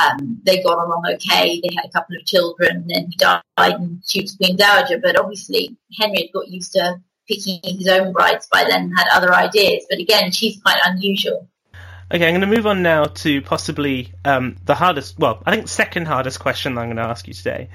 [0.00, 1.60] Um, they got along okay.
[1.60, 4.98] They had a couple of children, then he died, and she was queen dowager.
[4.98, 9.06] But obviously, Henry had got used to picking his own brides by then and had
[9.12, 9.84] other ideas.
[9.88, 11.48] But again, she's quite unusual.
[12.12, 15.68] Okay, I'm going to move on now to possibly um, the hardest, well, I think
[15.68, 17.68] second hardest question I'm going to ask you today,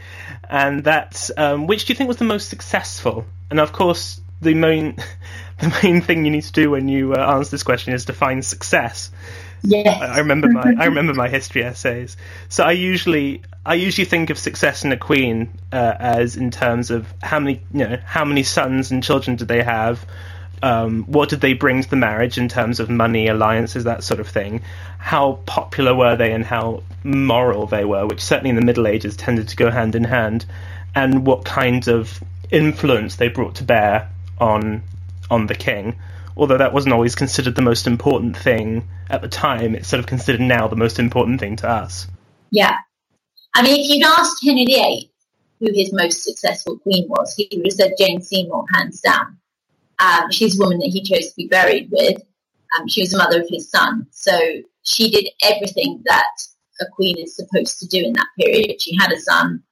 [0.49, 3.23] and that's um, which do you think was the most successful?
[3.49, 4.97] And of course, the main
[5.59, 8.41] the main thing you need to do when you uh, answer this question is define
[8.41, 9.11] success.
[9.63, 10.01] Yes.
[10.01, 12.17] I remember my I remember my history essays.
[12.49, 16.91] So I usually I usually think of success in a queen uh, as in terms
[16.91, 20.05] of how many you know how many sons and children did they have,
[20.61, 24.19] um, what did they bring to the marriage in terms of money, alliances, that sort
[24.19, 24.61] of thing.
[24.97, 29.15] How popular were they and how moral they were, which certainly in the Middle Ages
[29.15, 30.45] tended to go hand in hand,
[30.93, 34.83] and what kind of influence they brought to bear on
[35.29, 35.99] on the king
[36.37, 40.05] although that wasn't always considered the most important thing at the time, it's sort of
[40.05, 42.07] considered now the most important thing to us.
[42.51, 42.77] Yeah.
[43.53, 45.11] I mean, if you'd asked Henry VIII
[45.59, 49.37] who his most successful queen was, he would have said Jane Seymour, hands down.
[49.99, 52.21] Um, she's a woman that he chose to be buried with.
[52.77, 54.07] Um, she was the mother of his son.
[54.11, 54.37] So
[54.83, 56.27] she did everything that
[56.81, 58.81] a queen is supposed to do in that period.
[58.81, 59.63] She had a son.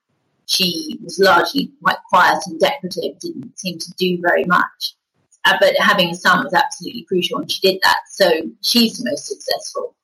[0.45, 4.95] She was largely quite quiet and decorative, didn't seem to do very much.
[5.45, 7.97] Uh, but having a son was absolutely crucial, and she did that.
[8.09, 8.29] So
[8.61, 9.95] she's the most successful.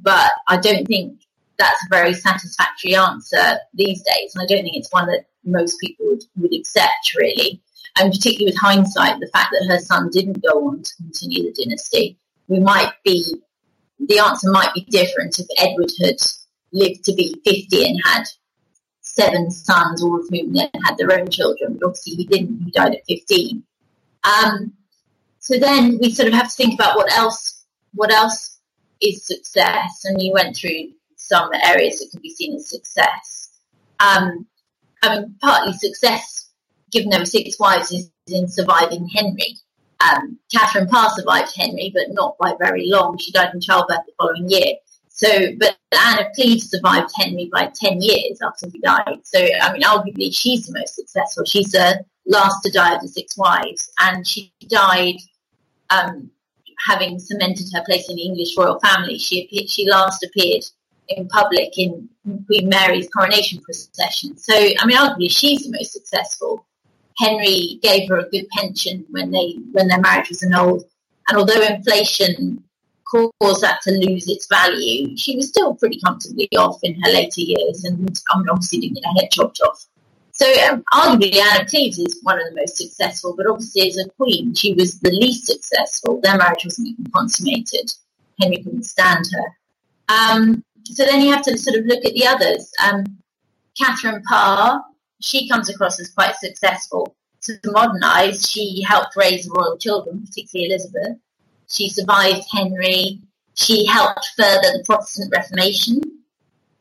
[0.00, 1.20] But I don't think
[1.58, 5.78] that's a very satisfactory answer these days, and I don't think it's one that most
[5.80, 7.60] people would, would accept, really.
[7.98, 11.64] And particularly with hindsight, the fact that her son didn't go on to continue the
[11.64, 13.24] dynasty, we might be,
[13.98, 16.16] the answer might be different if Edward had
[16.72, 18.24] lived to be 50 and had
[19.00, 22.70] seven sons, all of whom then had their own children, but obviously he didn't, he
[22.70, 23.64] died at 15.
[24.24, 24.72] Um,
[25.48, 28.60] so then we sort of have to think about what else, what else
[29.00, 33.56] is success, and you went through some areas that could be seen as success.
[33.98, 34.46] Um,
[35.02, 36.50] I mean, partly success,
[36.92, 39.56] given there were six wives, is in surviving Henry.
[40.06, 43.16] Um, Catherine Parr survived Henry, but not by very long.
[43.16, 44.74] She died in childbirth the following year.
[45.08, 49.20] So, but Anne of Cleves survived Henry by 10 years after he died.
[49.22, 51.46] So, I mean, arguably she's the most successful.
[51.46, 55.16] She's the last to die of the six wives, and she died
[55.90, 56.30] um,
[56.86, 59.18] having cemented her place in the English royal family.
[59.18, 60.64] She appeared, she last appeared
[61.08, 62.08] in public in
[62.46, 64.36] Queen Mary's coronation procession.
[64.36, 66.66] So, I mean, arguably she's the most successful.
[67.16, 70.84] Henry gave her a good pension when they when their marriage was annulled,
[71.28, 72.62] and although inflation
[73.10, 77.40] caused that to lose its value, she was still pretty comfortably off in her later
[77.40, 77.96] years, and
[78.32, 79.86] I mean, obviously didn't get her head chopped off.
[80.38, 83.96] So um, arguably Anne of Cleves is one of the most successful, but obviously as
[83.98, 86.20] a queen, she was the least successful.
[86.22, 87.92] Their marriage wasn't even consummated.
[88.40, 90.14] Henry couldn't stand her.
[90.14, 92.70] Um, so then you have to sort of look at the others.
[92.84, 93.04] Um,
[93.76, 94.80] Catherine Parr,
[95.20, 97.16] she comes across as quite successful.
[97.42, 101.16] To modernise, she helped raise royal children, particularly Elizabeth.
[101.68, 103.20] She survived Henry.
[103.54, 106.00] She helped further the Protestant Reformation.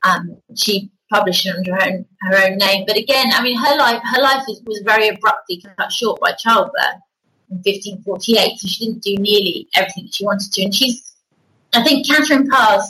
[0.04, 2.86] Um, she published under her own, her own name.
[2.88, 6.34] But again, I mean, her life her life was, was very abruptly cut short by
[6.34, 7.02] childbirth
[7.50, 10.64] in 1548, so she didn't do nearly everything that she wanted to.
[10.64, 11.16] And she's,
[11.74, 12.86] I think, Catherine Parr's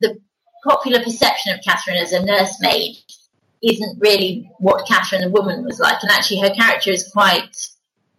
[0.00, 0.20] the
[0.64, 2.96] popular perception of Catherine as a nursemaid
[3.62, 7.56] isn't really what Catherine the woman was like, and actually her character is quite.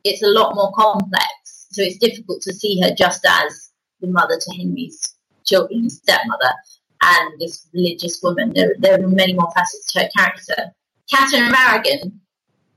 [0.04, 4.38] It's a lot more complex, so it's difficult to see her just as the mother
[4.40, 6.54] to Henry's children, stepmother
[7.02, 8.54] and this religious woman.
[8.54, 10.74] There, there are many more facets to her character.
[11.10, 12.20] Catherine of Aragon,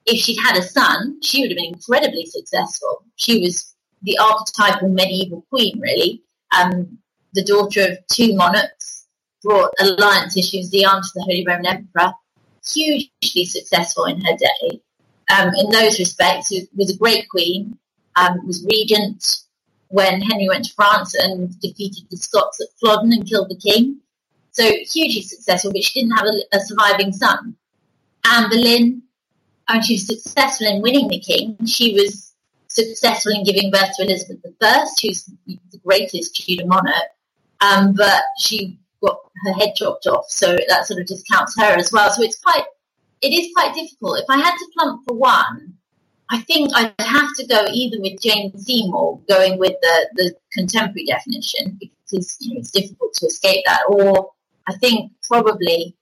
[0.06, 3.04] if she'd had a son, she would have been incredibly successful.
[3.16, 6.22] She was the archetypal medieval queen, really.
[6.56, 6.98] Um,
[7.34, 8.98] the daughter of two monarchs,
[9.42, 10.48] brought alliances.
[10.48, 12.12] She was the aunt of the Holy Roman Emperor,
[12.66, 14.80] hugely successful in her day.
[15.36, 17.78] Um, in those respects, she was a great queen,
[18.16, 19.42] um, was regent
[19.88, 24.00] when Henry went to France and defeated the Scots at Flodden and killed the king.
[24.58, 27.54] So hugely successful, but she didn't have a, a surviving son.
[28.24, 29.02] Anne Boleyn,
[29.68, 31.56] and she was successful in winning the king.
[31.64, 32.34] She was
[32.66, 37.10] successful in giving birth to Elizabeth I, who's the greatest Tudor monarch,
[37.60, 41.92] um, but she got her head chopped off, so that sort of discounts her as
[41.92, 42.10] well.
[42.10, 42.64] So it's quite,
[43.22, 44.18] it is quite difficult.
[44.18, 45.74] If I had to plump for one,
[46.30, 51.04] I think I'd have to go either with Jane Seymour, going with the, the contemporary
[51.04, 54.32] definition, because you know, it's difficult to escape that, or
[54.68, 55.96] I think probably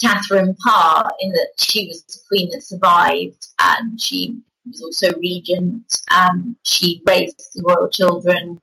[0.00, 6.00] Catherine Parr, in that she was the queen that survived and she was also regent.
[6.14, 8.60] Um, she raised the royal children.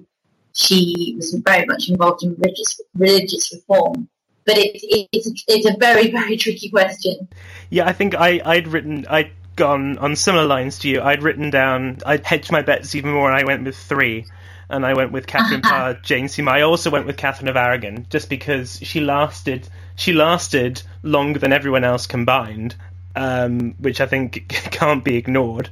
[0.53, 4.07] She was very much involved in religious religious reform.
[4.45, 7.27] But it, it, it's, a, it's a very, very tricky question.
[7.69, 11.01] Yeah, I think I, I'd written, I'd gone on similar lines to you.
[11.01, 14.25] I'd written down, I'd hedged my bets even more and I went with three
[14.69, 16.53] and I went with Catherine Parr, Jane Seymour.
[16.53, 21.53] I also went with Catherine of Aragon, just because she lasted she lasted longer than
[21.53, 22.75] everyone else combined,
[23.15, 25.69] um, which I think can't be ignored.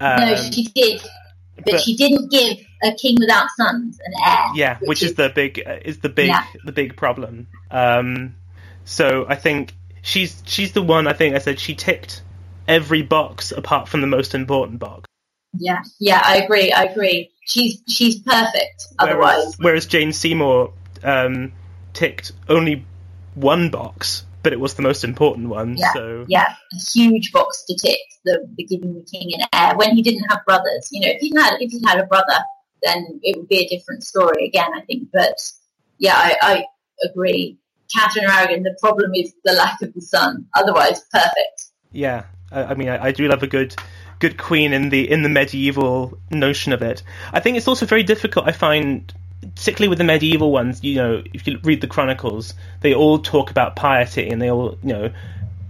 [0.00, 1.02] Um, no, she did,
[1.56, 4.44] but, but, she didn't give a king without sons an heir.
[4.54, 6.44] Yeah, which, which is, is, the big is the big yeah.
[6.64, 7.48] the big problem.
[7.70, 8.36] Um,
[8.84, 11.06] so I think she's she's the one.
[11.06, 12.22] I think I said she ticked
[12.66, 15.08] every box apart from the most important box.
[15.56, 16.72] Yeah, yeah, I agree.
[16.72, 17.30] I agree.
[17.46, 18.86] She's she's perfect.
[18.98, 20.72] Otherwise, whereas, whereas Jane Seymour
[21.02, 21.52] um,
[21.94, 22.84] ticked only
[23.34, 25.76] one box, but it was the most important one.
[25.76, 27.98] Yeah, so yeah, a huge box to tick.
[28.24, 30.88] The, the giving the king an heir when he didn't have brothers.
[30.92, 32.38] You know, if he had if he had a brother,
[32.82, 34.70] then it would be a different story again.
[34.74, 35.40] I think, but
[35.98, 36.64] yeah, I, I
[37.04, 37.58] agree.
[37.94, 38.62] Catherine Aragon.
[38.62, 40.46] The problem is the lack of the son.
[40.54, 41.70] Otherwise, perfect.
[41.90, 43.74] Yeah, I, I mean, I, I, do love a good
[44.18, 47.02] good queen in the in the medieval notion of it.
[47.32, 48.46] I think it's also very difficult.
[48.46, 52.94] I find, particularly with the medieval ones, you know, if you read the chronicles, they
[52.94, 55.10] all talk about piety, and they all, you know,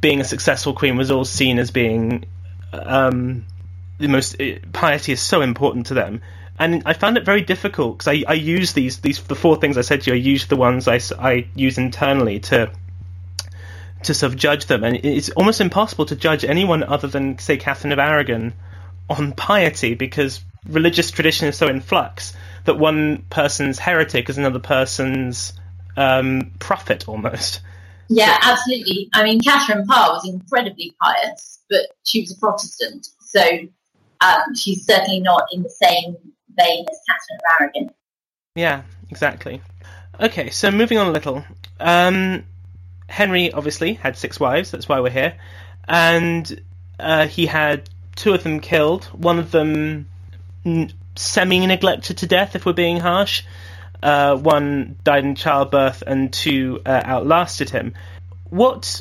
[0.01, 2.25] being a successful queen was all seen as being
[2.73, 3.45] um,
[3.99, 6.21] the most uh, piety is so important to them.
[6.59, 9.79] And I found it very difficult because I, I use these these the four things
[9.79, 10.17] I said to you.
[10.17, 12.71] I use the ones I, I use internally to
[14.05, 17.57] to sort of judge them, and it's almost impossible to judge anyone other than say
[17.57, 18.55] Catherine of Aragon
[19.09, 22.35] on piety because religious tradition is so in flux
[22.65, 25.53] that one person's heretic is another person's
[25.97, 27.61] um, prophet almost.
[28.09, 29.09] Yeah, so, absolutely.
[29.15, 33.43] I mean, Catherine Parr was incredibly pious, but she was a Protestant, so
[34.21, 36.17] um, she's certainly not in the same
[36.57, 37.91] vein as Catherine of Aragon.
[38.55, 39.61] Yeah, exactly.
[40.21, 41.45] Okay, so moving on a little.
[41.79, 42.45] Um,
[43.09, 44.71] Henry obviously had six wives.
[44.71, 45.35] That's why we're here,
[45.89, 46.61] and
[47.01, 49.07] uh, he had two of them killed.
[49.07, 50.09] One of them
[50.65, 53.43] n- semi-neglected to death, if we're being harsh.
[54.01, 57.95] Uh, one died in childbirth, and two uh, outlasted him.
[58.51, 59.01] What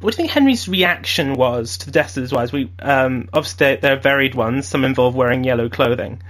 [0.00, 2.52] what do you think Henry's reaction was to the deaths of his wives?
[2.52, 4.66] We um, obviously there, are varied ones.
[4.66, 6.22] Some involve wearing yellow clothing.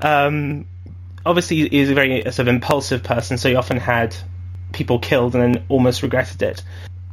[0.00, 0.66] Um,
[1.26, 4.16] obviously, he's a very sort of impulsive person, so he often had
[4.72, 6.62] people killed and then almost regretted it.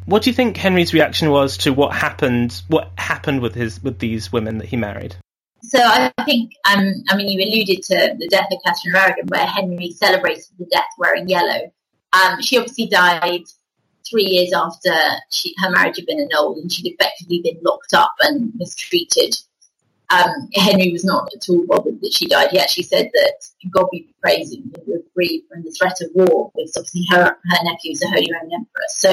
[0.06, 2.62] What do you think Henry's reaction was to what happened?
[2.68, 5.16] What happened with his with these women that he married?
[5.64, 9.48] So I think, um, I mean, you alluded to the death of Catherine of where
[9.48, 11.72] Henry celebrated the death wearing yellow.
[12.14, 13.42] Um, she obviously died
[14.08, 14.94] three years after
[15.32, 19.36] she, her marriage had been annulled, and she'd effectively been locked up and mistreated
[20.10, 22.52] um, Henry was not at all bothered that she died.
[22.52, 23.34] He actually said that
[23.72, 27.24] God be praised and we were free from the threat of war because obviously her,
[27.24, 28.86] her nephew the Holy Roman Emperor.
[28.90, 29.12] So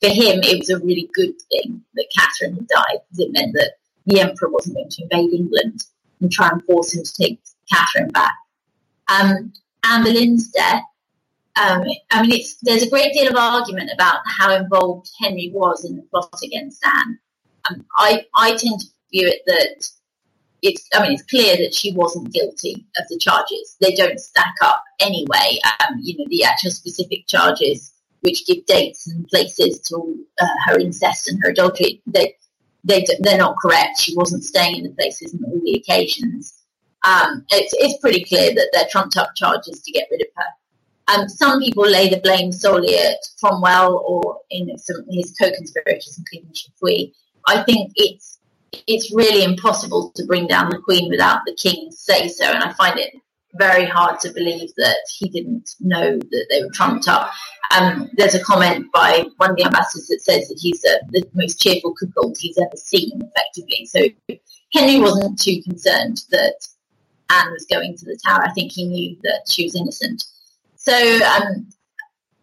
[0.00, 3.52] for him, it was a really good thing that Catherine had died because it meant
[3.54, 3.72] that
[4.06, 5.84] the Emperor wasn't going to invade England
[6.20, 8.34] and try and force him to take Catherine back.
[9.08, 9.52] Um,
[9.84, 10.82] Anne Boleyn's death,
[11.56, 15.96] um, I mean, there's a great deal of argument about how involved Henry was in
[15.96, 17.18] the plot against Anne.
[17.68, 19.90] Um, I, I tend to view it that
[20.62, 23.76] it's, I mean, it's clear that she wasn't guilty of the charges.
[23.80, 25.58] They don't stack up anyway.
[25.64, 30.78] Um, you know, the actual specific charges, which give dates and places to uh, her
[30.78, 32.36] incest and her adultery, they,
[32.84, 34.00] they, they're not correct.
[34.00, 36.54] She wasn't staying in the places on all the occasions.
[37.02, 40.44] Um, it's, it's pretty clear that they're trumped up charges to get rid of her.
[41.12, 46.52] Um, some people lay the blame solely at Cromwell or in some his co-conspirators, including
[46.52, 47.12] Chapuis.
[47.48, 48.38] I think it's
[48.72, 52.72] it's really impossible to bring down the Queen without the King say so, and I
[52.74, 53.14] find it
[53.54, 57.30] very hard to believe that he didn't know that they were trumped up.
[57.76, 61.28] Um, there's a comment by one of the ambassadors that says that he's uh, the
[61.34, 63.86] most cheerful cuckold he's ever seen, effectively.
[63.86, 64.38] So
[64.72, 66.66] Henry wasn't too concerned that
[67.30, 68.42] Anne was going to the tower.
[68.44, 70.24] I think he knew that she was innocent.
[70.76, 70.94] So
[71.26, 71.68] um,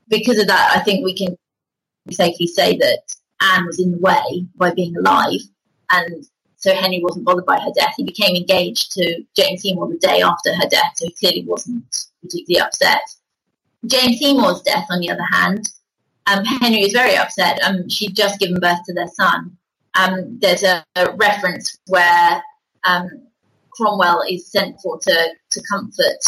[0.10, 1.38] because of that, I think we can
[2.12, 3.00] safely say that
[3.42, 5.42] Anne was in the way by being alive
[5.92, 6.26] and
[6.58, 7.94] so Henry wasn't bothered by her death.
[7.98, 11.84] He became engaged to Jane Seymour the day after her death, so he clearly wasn't
[12.22, 13.02] particularly upset.
[13.86, 15.70] Jane Seymour's death, on the other hand,
[16.26, 17.62] um, Henry was very upset.
[17.64, 19.58] Um, she'd just given birth to their son.
[19.96, 22.44] Um, there's a, a, reference where
[22.84, 23.10] um,
[23.72, 26.20] Cromwell is sent for to, to comfort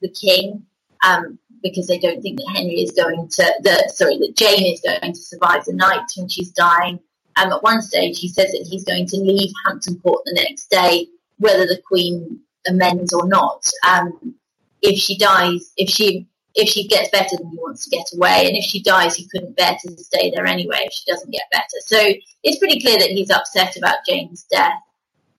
[0.00, 0.62] the king
[1.04, 4.80] um, because they don't think that Henry is going to, the, sorry, that Jane is
[4.80, 7.00] going to survive the night when she's dying.
[7.38, 10.70] Um, at one stage, he says that he's going to leave Hampton Court the next
[10.70, 11.06] day,
[11.38, 13.64] whether the Queen amends or not.
[13.88, 14.34] Um,
[14.82, 18.46] if she dies, if she if she gets better, then he wants to get away,
[18.46, 20.78] and if she dies, he couldn't bear to stay there anyway.
[20.80, 21.98] If she doesn't get better, so
[22.42, 24.72] it's pretty clear that he's upset about Jane's death.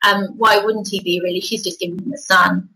[0.08, 1.20] Um, why wouldn't he be?
[1.22, 2.70] Really, she's just given him a son.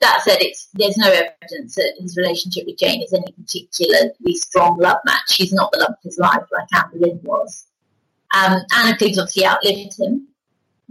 [0.00, 0.38] That said,
[0.74, 5.28] there's no evidence that his relationship with Jane is any particularly strong love match.
[5.28, 7.67] She's not the love of his life like Anne Boleyn was.
[8.34, 10.28] Um, Anna Cleves obviously outlived him.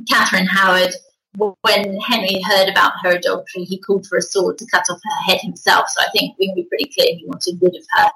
[0.09, 0.93] Catherine Howard,
[1.35, 5.31] when Henry heard about her adultery, he called for a sword to cut off her
[5.31, 5.87] head himself.
[5.89, 8.09] So I think we can be pretty clear he wanted rid of her.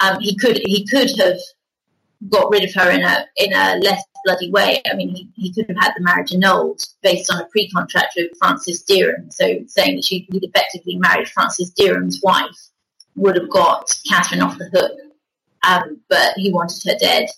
[0.00, 1.38] Um, he could he could have
[2.28, 4.82] got rid of her in a in a less bloody way.
[4.90, 8.36] I mean, he, he could have had the marriage annulled based on a pre-contract with
[8.38, 9.30] Francis Derham.
[9.30, 12.56] So saying that she, he'd effectively married Francis Derham's wife
[13.16, 14.92] would have got Catherine off the hook.
[15.66, 17.28] Um, but he wanted her dead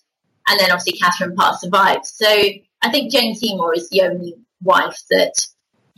[0.51, 2.07] and then obviously Catherine Parr survived.
[2.07, 5.35] So I think Jane Seymour is the only wife that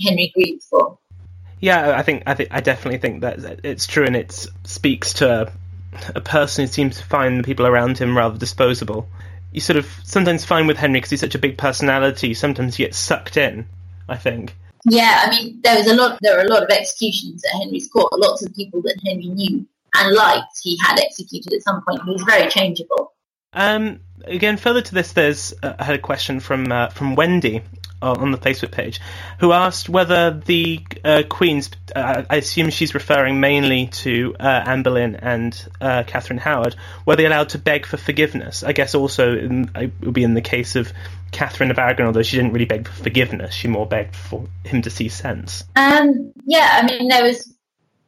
[0.01, 0.99] Henry grieved for.
[1.61, 5.53] Yeah, I think I think I definitely think that it's true, and it speaks to
[6.15, 9.09] a person who seems to find the people around him rather disposable.
[9.53, 12.35] you sort of sometimes find with Henry because he's such a big personality.
[12.35, 13.67] Sometimes you get sucked in.
[14.09, 14.57] I think.
[14.85, 16.19] Yeah, I mean, there was a lot.
[16.21, 18.13] There were a lot of executions at Henry's court.
[18.19, 22.03] Lots of people that Henry knew and liked, he had executed at some point.
[22.05, 23.13] He was very changeable.
[23.53, 27.63] Um, again, further to this, there's uh, I had a question from uh, from Wendy
[28.01, 29.01] uh, on the Facebook page,
[29.41, 31.71] who asked whether the uh, queens.
[31.95, 36.77] Uh, I assume she's referring mainly to uh, Anne Boleyn and Catherine Howard.
[37.05, 38.63] Were they allowed to beg for forgiveness?
[38.63, 40.93] I guess also in, it would be in the case of
[41.31, 43.55] Catherine of Aragon, although she didn't really beg for forgiveness.
[43.55, 45.65] She more begged for him to see sense.
[45.77, 47.55] Um, yeah, I mean, there was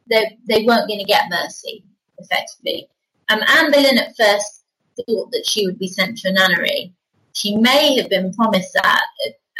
[0.09, 1.83] they, they weren't going to get mercy
[2.17, 2.87] effectively.
[3.29, 4.64] Um, Anne Boleyn at first
[4.95, 6.93] thought that she would be sent to a nunnery.
[7.33, 9.01] She may have been promised that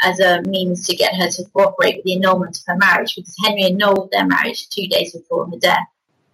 [0.02, 3.36] as a means to get her to cooperate with the annulment of her marriage because
[3.44, 5.86] Henry annulled their marriage two days before her death.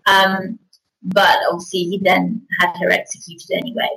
[0.06, 0.58] Um,
[1.02, 3.88] but obviously, he then had her executed anyway.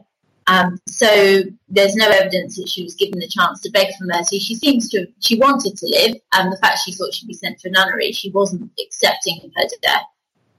[0.48, 4.40] Um, so there's no evidence that she was given the chance to beg for mercy.
[4.40, 7.60] She seems to she wanted to live, and the fact she thought she'd be sent
[7.60, 10.06] to a nunnery, she wasn't accepting of her death,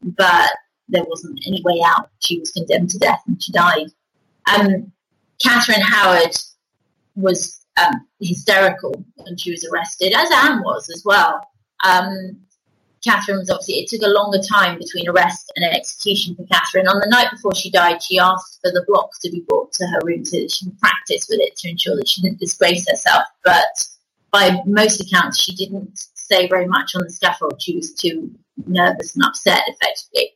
[0.02, 0.50] but
[0.88, 2.10] there wasn't any way out.
[2.20, 3.88] She was condemned to death, and she died.
[4.54, 4.92] Um,
[5.42, 6.36] Catherine Howard
[7.14, 11.46] was um, hysterical when she was arrested, as Anne was as well.
[11.84, 12.38] Um,
[13.04, 16.88] Catherine was obviously, it took a longer time between arrest and execution for Catherine.
[16.88, 19.86] On the night before she died, she asked for the block to be brought to
[19.86, 22.88] her room so that she could practice with it to ensure that she didn't disgrace
[22.88, 23.24] herself.
[23.44, 23.86] But
[24.32, 27.62] by most accounts, she didn't say very much on the scaffold.
[27.62, 28.34] She was too
[28.66, 30.32] nervous and upset, effectively.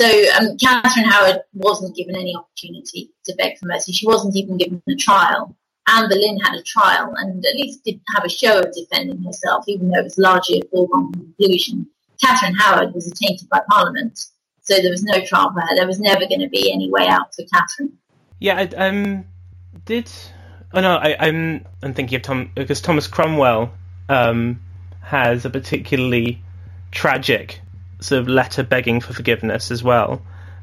[0.00, 0.06] So
[0.38, 3.92] um, Catherine Howard wasn't given any opportunity to beg for mercy.
[3.92, 5.54] She wasn't even given a trial.
[5.88, 9.64] Anne Boleyn had a trial and at least did have a show of defending herself,
[9.68, 11.86] even though it was largely a foregone conclusion.
[12.22, 14.18] Catherine Howard was attainted by Parliament,
[14.62, 15.76] so there was no trial for her.
[15.76, 17.92] There was never going to be any way out for Catherine.
[18.38, 19.26] Yeah, I, um,
[19.84, 20.10] did
[20.72, 23.70] oh no, I, I'm I'm thinking of Tom because Thomas Cromwell
[24.08, 24.60] um,
[25.02, 26.42] has a particularly
[26.90, 27.59] tragic
[28.00, 30.22] sort of letter begging for forgiveness as well.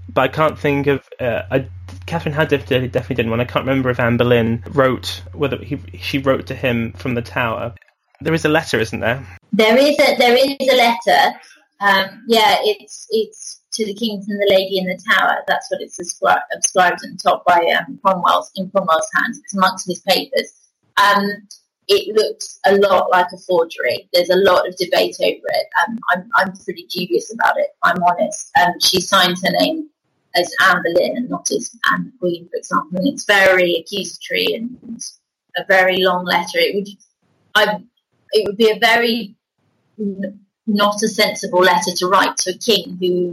[0.10, 1.08] But I can't think of.
[1.20, 1.68] Uh, I,
[2.06, 3.42] Catherine Howard definitely, definitely didn't one.
[3.42, 7.22] I can't remember if Anne Boleyn wrote whether he, she wrote to him from the
[7.22, 7.76] tower.
[8.22, 9.26] There is a letter, isn't there?
[9.52, 11.38] There is a there is a letter.
[11.80, 15.44] Um, yeah, it's it's to the kings and the lady in the tower.
[15.48, 19.40] That's what it's ascribed, ascribed and top by um, Cromwell's in Cromwell's hands.
[19.44, 20.52] It's amongst his papers.
[20.98, 21.48] Um,
[21.88, 24.10] it looks a lot like a forgery.
[24.14, 25.68] There's a lot of debate over it.
[25.88, 27.70] Um, I'm, I'm pretty dubious about it.
[27.84, 28.52] I'm honest.
[28.62, 29.90] Um, she signs her name
[30.36, 33.00] as Anne Boleyn and not as Anne Queen, for example.
[33.00, 35.02] And it's very accusatory and
[35.58, 36.58] a very long letter.
[36.60, 36.88] It would,
[37.56, 37.82] I,
[38.34, 39.36] it would be a very
[40.68, 43.32] not a sensible letter to write to a king who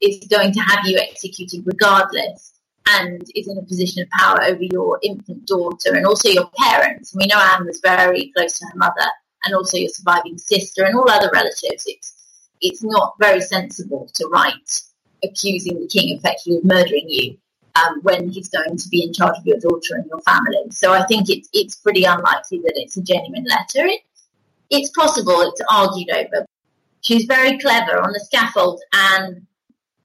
[0.00, 2.53] is going to have you executed regardless
[2.88, 7.14] and is in a position of power over your infant daughter and also your parents.
[7.14, 9.10] We know Anne was very close to her mother
[9.44, 11.84] and also your surviving sister and all other relatives.
[11.86, 12.14] It's
[12.60, 14.80] it's not very sensible to write
[15.22, 17.36] accusing the king effectively of murdering you
[17.76, 20.70] um, when he's going to be in charge of your daughter and your family.
[20.70, 23.86] So I think it's it's pretty unlikely that it's a genuine letter.
[23.86, 24.00] It,
[24.70, 26.46] it's possible it's argued over.
[27.00, 29.46] She's very clever on the scaffold and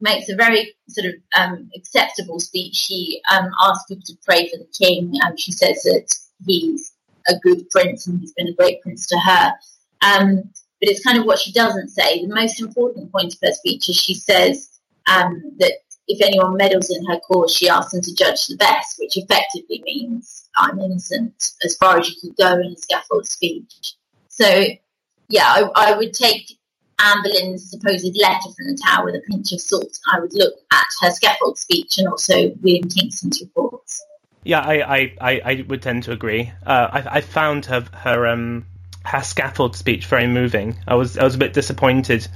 [0.02, 2.76] makes a very sort of um, acceptable speech.
[2.76, 6.08] She um, asks people to pray for the king, and she says that
[6.45, 6.93] he's
[7.28, 9.54] a good prince and he's been a great prince to her.
[10.02, 10.43] Um,
[10.80, 12.26] but it's kind of what she doesn't say.
[12.26, 15.74] The most important point of her speech is she says um, that
[16.08, 19.82] if anyone meddles in her cause, she asks them to judge the best, which effectively
[19.86, 23.95] means I'm innocent as far as you can go in a scaffold speech.
[24.28, 24.64] So,
[25.28, 26.59] yeah, I, I would take
[27.00, 30.54] Anne Boleyn's supposed letter from the tower with a pinch of salt, I would look
[30.72, 34.04] at her scaffold speech and also William Kingston's reports.
[34.43, 36.52] Yeah, I, I, I, would tend to agree.
[36.66, 38.66] Uh, I, I found her her um
[39.04, 40.78] her scaffold speech very moving.
[40.88, 42.28] I was I was a bit disappointed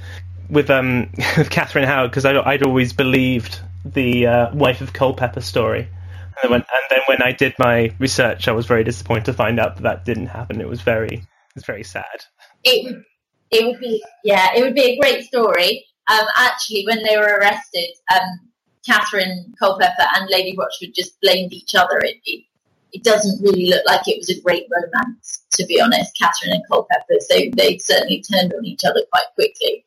[0.50, 5.40] with um with Catherine Howard because I'd, I'd always believed the uh, wife of Culpeper
[5.40, 5.88] story.
[6.42, 9.60] And, when, and then when I did my research, I was very disappointed to find
[9.60, 10.60] out that that didn't happen.
[10.60, 12.24] It was very it was very sad.
[12.64, 13.04] It
[13.50, 15.84] it would be yeah, it would be a great story.
[16.10, 18.50] Um, actually, when they were arrested, um,
[18.86, 21.98] Catherine Culpeper and Lady Rochford just blamed each other.
[22.00, 22.44] It, it,
[22.92, 26.68] it doesn't really look like it was a great romance, to be honest, Catherine and
[26.68, 27.16] Culpeper.
[27.20, 29.84] So they certainly turned on each other quite quickly.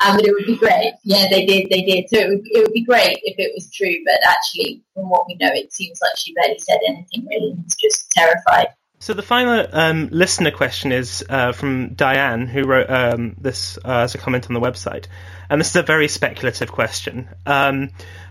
[0.00, 0.92] Um, but it would be great.
[1.02, 1.70] Yeah, they did.
[1.70, 2.08] They did.
[2.08, 3.96] So it would, it would be great if it was true.
[4.04, 7.54] But actually, from what we know, it seems like she barely said anything really.
[7.54, 8.68] was just terrified.
[9.00, 14.00] So the final um, listener question is uh, from Diane, who wrote um, this uh,
[14.00, 15.06] as a comment on the website,
[15.48, 17.28] and this is a very speculative question.
[17.46, 17.90] Um,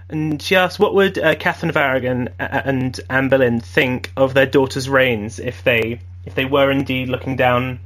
[0.09, 4.45] and she asked, "What would uh, Catherine of Aragon and Anne Boleyn think of their
[4.45, 7.79] daughters' reigns if they if they were indeed looking down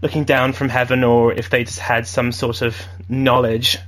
[0.00, 3.78] looking down from heaven, or if they just had some sort of knowledge?"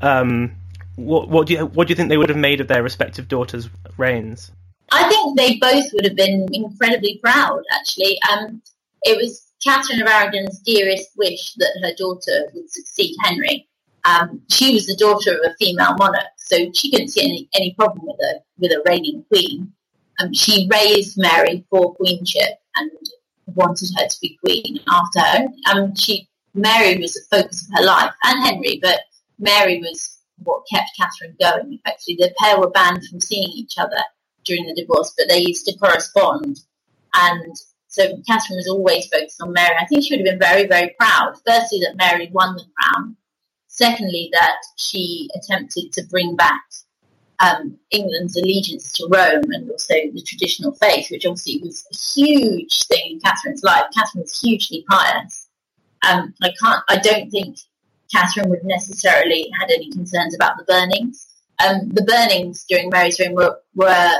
[0.00, 0.56] Um,
[0.96, 3.28] what, what do you what do you think they would have made of their respective
[3.28, 4.50] daughters' reigns?
[4.90, 7.62] I think they both would have been incredibly proud.
[7.72, 8.62] Actually, um,
[9.02, 13.68] it was Catherine of Aragon's dearest wish that her daughter would succeed Henry.
[14.04, 17.74] Um, she was the daughter of a female monarch, so she couldn't see any, any
[17.74, 19.72] problem with a with a reigning queen.
[20.20, 22.90] Um, she raised Mary for queenship and
[23.54, 25.46] wanted her to be queen after her.
[25.72, 29.00] Um, she Mary was the focus of her life, and Henry, but
[29.38, 31.80] Mary was what kept Catherine going.
[31.84, 33.96] Effectively, the pair were banned from seeing each other
[34.44, 36.60] during the divorce, but they used to correspond.
[37.14, 37.56] And
[37.88, 39.76] so Catherine was always focused on Mary.
[39.80, 41.34] I think she would have been very, very proud.
[41.46, 43.16] Firstly, that Mary won the crown.
[43.68, 46.62] Secondly, that she attempted to bring back
[47.40, 52.84] um, England's allegiance to Rome and also the traditional faith, which obviously was a huge
[52.86, 53.84] thing in Catherine's life.
[53.94, 55.48] Catherine was hugely pious.
[56.08, 56.82] Um, I can't.
[56.88, 57.58] I don't think
[58.12, 61.26] Catherine would necessarily had any concerns about the burnings.
[61.64, 64.12] Um, the burnings during Mary's reign were, were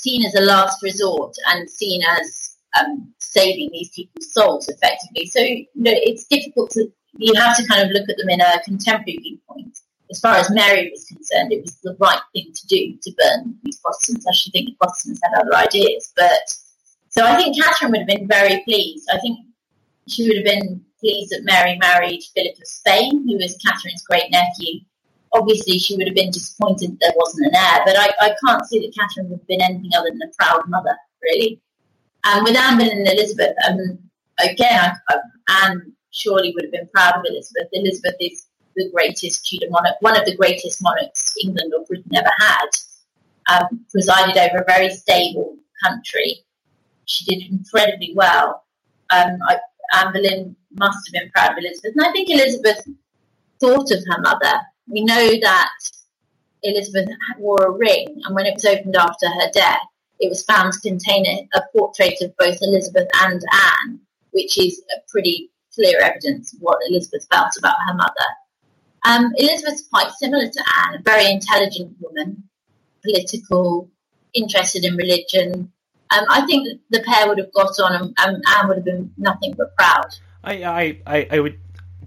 [0.00, 5.26] seen as a last resort and seen as um, saving these people's souls effectively.
[5.26, 8.40] So you know, it's difficult to you have to kind of look at them in
[8.40, 9.78] a contemporary viewpoint.
[10.10, 13.56] As far as Mary was concerned, it was the right thing to do to burn
[13.62, 14.26] these Protestants.
[14.26, 16.54] I should think the Protestants had other ideas, but
[17.10, 19.08] so I think Catherine would have been very pleased.
[19.12, 19.38] I think
[20.08, 24.30] she would have been pleased that Mary married Philip of Spain, who was Catherine's great
[24.30, 24.80] nephew,
[25.32, 28.80] obviously she would have been disappointed there wasn't an heir, but I, I can't see
[28.80, 31.60] that Catherine would have been anything other than a proud mother, really.
[32.24, 33.98] And with Anne and Elizabeth, um,
[34.38, 35.16] again, I, I,
[35.64, 37.68] Anne surely would have been proud of Elizabeth.
[37.72, 42.30] Elizabeth is the greatest Tudor monarch, one of the greatest monarchs England or Britain ever
[42.38, 42.68] had,
[43.52, 46.44] um, presided over a very stable country.
[47.06, 48.64] She did incredibly well.
[49.10, 49.58] Um, I,
[49.94, 51.92] Anne Boleyn must have been proud of Elizabeth.
[51.96, 52.86] And I think Elizabeth
[53.58, 54.60] thought of her mother
[54.90, 55.70] we know that
[56.62, 59.80] Elizabeth wore a ring, and when it was opened after her death,
[60.18, 64.00] it was found to contain a, a portrait of both Elizabeth and Anne,
[64.32, 68.12] which is a pretty clear evidence of what Elizabeth felt about her mother.
[69.06, 72.44] Um, Elizabeth's quite similar to Anne, a very intelligent woman,
[73.02, 73.88] political,
[74.34, 75.72] interested in religion.
[76.14, 79.54] Um, I think the pair would have got on, and, Anne would have been nothing
[79.56, 80.14] but proud.
[80.44, 81.58] I, I, I would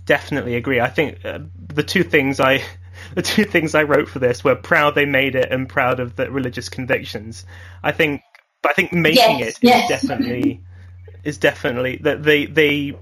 [0.05, 0.79] definitely agree.
[0.79, 1.39] I think uh,
[1.73, 2.63] the two things I
[3.15, 6.15] the two things I wrote for this were proud they made it and proud of
[6.15, 7.45] the religious convictions.
[7.83, 8.21] I think,
[8.61, 9.83] but I think making yes, it yes.
[9.83, 10.61] is definitely
[11.23, 12.93] is definitely that they they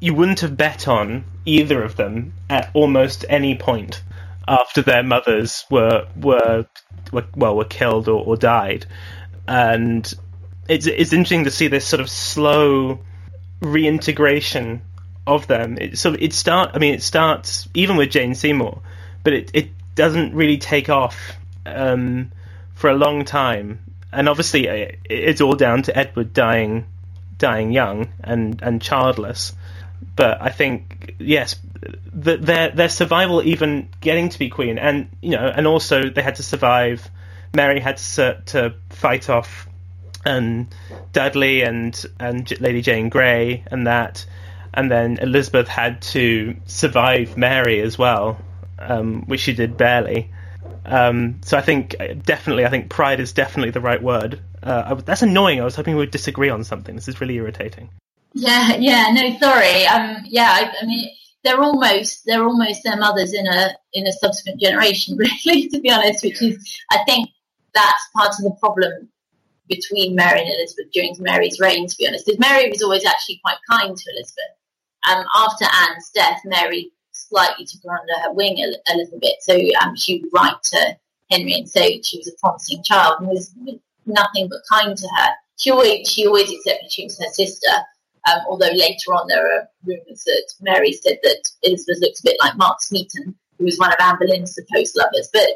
[0.00, 4.02] you wouldn't have bet on either of them at almost any point
[4.48, 6.66] after their mothers were were,
[7.12, 8.86] were well were killed or, or died,
[9.46, 10.12] and
[10.68, 12.98] it's it's interesting to see this sort of slow
[13.60, 14.82] reintegration
[15.26, 15.78] of them.
[15.78, 16.70] It, so it start.
[16.74, 18.80] I mean, it starts even with Jane Seymour,
[19.24, 22.32] but it it doesn't really take off um,
[22.74, 23.80] for a long time.
[24.12, 26.86] And obviously, it, it's all down to Edward dying
[27.38, 29.54] dying young and and childless.
[30.16, 31.56] But I think yes,
[32.12, 36.22] the, their their survival, even getting to be queen, and you know, and also they
[36.22, 37.08] had to survive.
[37.54, 39.68] Mary had to to fight off
[40.24, 44.24] and um, Dudley and and Lady Jane Grey and that
[44.74, 48.40] and then Elizabeth had to survive Mary as well,
[48.78, 50.30] um, which she did barely.
[50.84, 54.40] Um, so I think definitely, I think pride is definitely the right word.
[54.62, 55.60] Uh, that's annoying.
[55.60, 56.94] I was hoping we would disagree on something.
[56.94, 57.90] This is really irritating.
[58.34, 59.86] Yeah, yeah, no, sorry.
[59.86, 61.10] Um, yeah, I, I mean,
[61.44, 65.68] they're almost they're almost their mothers in a in a subsequent generation, really.
[65.68, 67.28] To be honest, which is I think
[67.74, 69.08] that's part of the problem
[69.68, 71.86] between Mary and Elizabeth during Mary's reign.
[71.86, 74.56] To be honest, because Mary was always actually quite kind to Elizabeth
[75.08, 79.36] um, after Anne's death, Mary slightly took her under her wing a, a little bit.
[79.40, 80.96] So um, she would write to
[81.30, 83.54] Henry and say she was a promising child and was
[84.06, 85.28] nothing but kind to her.
[85.58, 87.72] She always she always accepted she was her sister.
[88.30, 92.36] Um, although later on there are rumours that Mary said that Elizabeth looked a bit
[92.40, 95.28] like Mark Smeaton, who was one of Anne Boleyn's supposed lovers.
[95.32, 95.48] But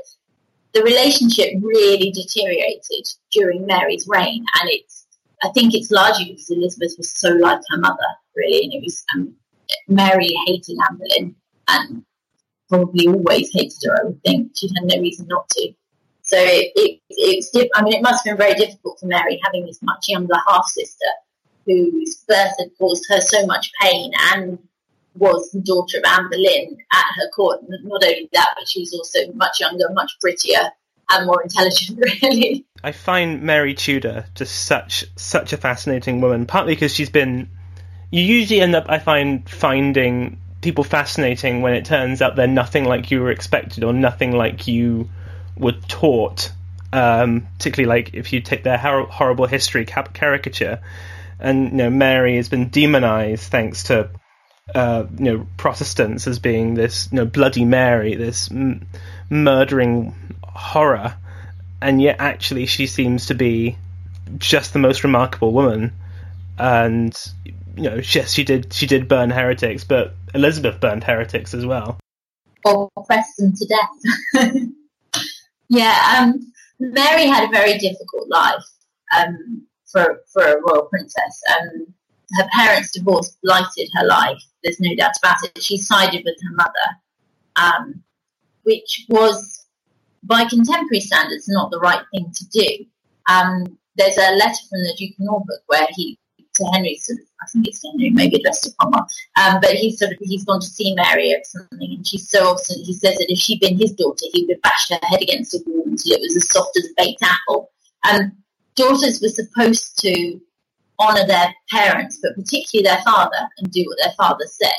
[0.72, 5.06] the relationship really deteriorated during Mary's reign, and it's
[5.44, 7.96] I think it's largely because Elizabeth was so like her mother
[8.36, 9.34] really, and it was um,
[9.88, 11.36] Mary hated Anne Boleyn
[11.68, 12.04] and
[12.68, 14.00] probably always hated her.
[14.00, 15.72] I would think she'd had no reason not to.
[16.22, 17.50] So it, it, it's.
[17.74, 20.66] I mean, it must have been very difficult for Mary having this much younger half
[20.66, 21.06] sister
[21.66, 24.58] whose birth had caused her so much pain and
[25.16, 27.60] was the daughter of Anne Boleyn at her court.
[27.68, 30.70] Not only that, but she was also much younger, much prettier,
[31.10, 32.66] and more intelligent, really.
[32.82, 37.50] I find Mary Tudor just such such a fascinating woman, partly because she's been.
[38.10, 42.84] You usually end up, I find, finding people fascinating when it turns out they're nothing
[42.84, 45.08] like you were expected or nothing like you
[45.56, 46.50] were taught.
[46.92, 50.80] Um, particularly like if you take their hor- horrible history cap- caricature,
[51.38, 54.08] and you know Mary has been demonized thanks to
[54.74, 58.86] uh, you know Protestants as being this you know Bloody Mary, this m-
[59.28, 61.14] murdering horror,
[61.82, 63.76] and yet actually she seems to be
[64.38, 65.92] just the most remarkable woman.
[66.58, 67.14] And
[67.76, 71.98] you know, yes, she did she did burn heretics, but Elizabeth burned heretics as well.
[72.64, 75.22] Or pressed them to death.
[75.68, 78.64] yeah, um, Mary had a very difficult life
[79.16, 81.42] um, for for a royal princess.
[81.50, 81.94] Um,
[82.32, 84.42] her parents' divorce blighted her life.
[84.64, 85.62] There's no doubt about it.
[85.62, 86.88] She sided with her mother,
[87.56, 88.02] um,
[88.64, 89.66] which was,
[90.24, 92.84] by contemporary standards, not the right thing to do.
[93.28, 96.18] Um, there's a letter from the Duke of Norfolk where he
[96.72, 100.44] Henry, of, I think it's Henry, maybe to Cromwell, um, but he's sort of he's
[100.44, 102.86] gone to see Mary or something, and she's so obstinate.
[102.86, 105.54] He says that if she'd been his daughter, he would have bashed her head against
[105.54, 107.70] a wall until it was as soft as a baked apple.
[108.04, 108.32] And
[108.74, 110.40] daughters were supposed to
[111.00, 114.70] honour their parents, but particularly their father, and do what their father said.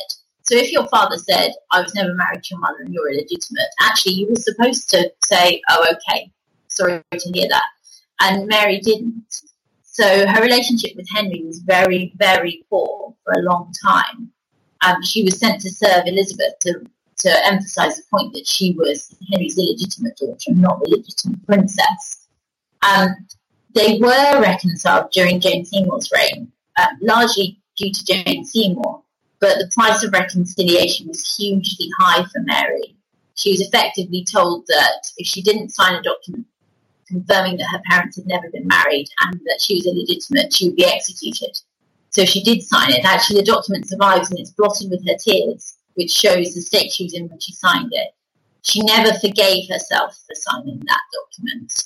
[0.43, 3.67] So if your father said, I was never married to your mother and you're illegitimate,
[3.81, 6.31] actually you were supposed to say, oh, okay,
[6.69, 7.65] sorry to hear that.
[8.21, 9.25] And Mary didn't.
[9.99, 14.31] So her relationship with Henry was very, very poor for a long time.
[14.85, 16.85] Um, she was sent to serve Elizabeth to,
[17.21, 22.27] to emphasise the point that she was Henry's illegitimate daughter, and not the legitimate princess.
[22.83, 23.09] Um,
[23.73, 29.01] they were reconciled during Jane Seymour's reign, uh, largely due to Jane Seymour,
[29.39, 32.95] but the price of reconciliation was hugely high for Mary.
[33.33, 36.45] She was effectively told that if she didn't sign a document
[37.07, 40.75] confirming that her parents had never been married and that she was illegitimate, she would
[40.75, 41.59] be executed.
[42.09, 43.05] So she did sign it.
[43.05, 47.03] Actually, the document survives and it's blotted with her tears, which shows the state she
[47.03, 48.09] was in when she signed it.
[48.63, 51.83] She never forgave herself for signing that document.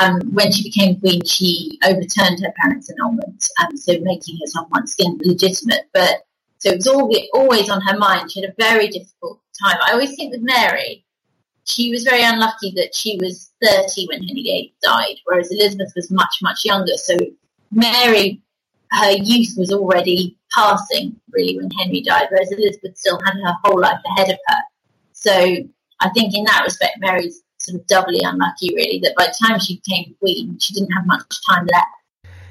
[0.00, 4.94] Um, when she became queen, she overturned her parents' annulment, um, so making herself once
[4.94, 5.88] again legitimate.
[5.92, 6.22] But
[6.58, 8.30] so it was always on her mind.
[8.30, 9.78] She had a very difficult time.
[9.82, 11.04] I always think with Mary,
[11.64, 16.10] she was very unlucky that she was 30 when Henry VIII died, whereas Elizabeth was
[16.10, 16.96] much, much younger.
[16.96, 17.16] So
[17.70, 18.40] Mary,
[18.92, 23.80] her youth was already passing, really, when Henry died, whereas Elizabeth still had her whole
[23.80, 24.60] life ahead of her.
[25.12, 25.32] So
[26.00, 29.58] I think in that respect, Mary's sort of doubly unlucky, really, that by the time
[29.58, 31.86] she became queen, she didn't have much time left.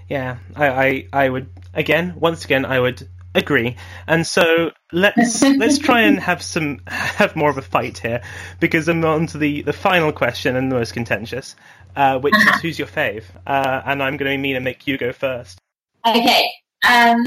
[0.10, 3.08] Yeah, I, I, I would, again, once again, I would
[3.38, 3.76] agree.
[4.08, 8.22] And so let's let's try and have some have more of a fight here
[8.60, 11.56] because I'm on to the, the final question and the most contentious,
[11.96, 13.24] uh, which is who's your fave?
[13.46, 15.60] Uh, and I'm going to be mean and make you go first.
[16.06, 16.50] Okay.
[16.88, 17.24] Um,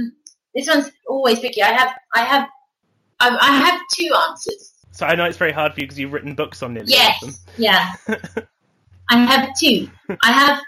[0.55, 1.63] this one's always tricky.
[1.63, 2.49] I have I have
[3.21, 4.73] I, I have two answers.
[4.93, 7.23] So I know it's very hard for you because you've written books on nearly yes,
[7.23, 7.45] all of them.
[7.57, 7.95] Yeah.
[9.11, 9.89] I have two.
[10.23, 10.61] I have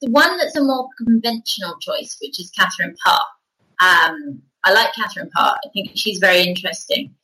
[0.00, 3.20] the one that's a more conventional choice, which is Catherine Parr.
[3.80, 5.56] Um, I like Catherine Parr.
[5.64, 7.14] I think she's very interesting.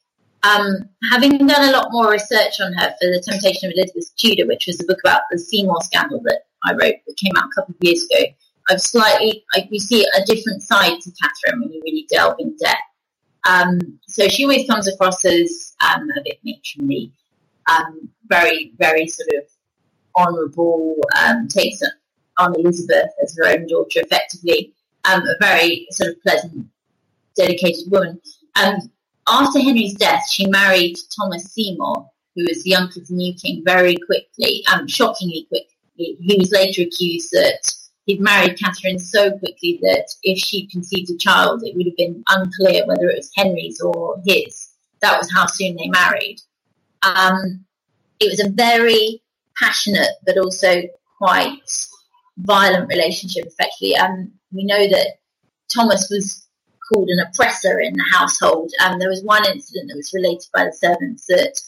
[0.44, 4.46] Um, having done a lot more research on her for The Temptation of Elizabeth Tudor,
[4.46, 7.54] which was a book about the Seymour scandal that I wrote that came out a
[7.54, 8.24] couple of years ago,
[8.70, 12.56] I've slightly, I, you see a different side to Catherine when you really delve in
[12.56, 12.80] depth.
[13.46, 13.78] Um,
[14.08, 17.12] so she always comes across as um, a bit matronly,
[17.70, 19.44] um, very, very sort of
[20.16, 21.82] honourable, um, takes
[22.38, 24.72] on Elizabeth as her own daughter effectively,
[25.04, 26.68] um, a very sort of pleasant
[27.36, 28.20] dedicated woman.
[28.56, 28.82] And
[29.28, 33.62] after Henry's death, she married Thomas Seymour, who was the uncle of the new king,
[33.64, 35.68] very quickly, um, shockingly quickly.
[35.96, 37.60] He was later accused that
[38.06, 42.22] he'd married Catherine so quickly that if she conceived a child, it would have been
[42.28, 44.70] unclear whether it was Henry's or his.
[45.00, 46.40] That was how soon they married.
[47.02, 47.64] Um,
[48.20, 49.22] it was a very
[49.56, 50.82] passionate but also
[51.18, 51.60] quite
[52.38, 53.94] violent relationship, effectively.
[53.94, 55.18] And we know that
[55.72, 56.43] Thomas was
[56.88, 58.70] called an oppressor in the household.
[58.80, 61.60] And there was one incident that was related by the servants that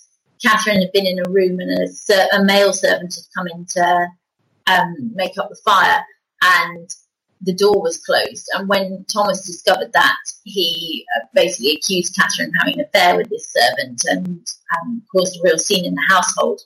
[0.42, 4.08] Catherine had been in a room and a, a male servant had come in to
[4.66, 6.02] um, make up the fire
[6.42, 6.90] and
[7.42, 8.48] the door was closed.
[8.54, 13.28] And when Thomas discovered that, he uh, basically accused Catherine of having an affair with
[13.28, 14.46] this servant and
[14.80, 16.62] um, caused a real scene in the household.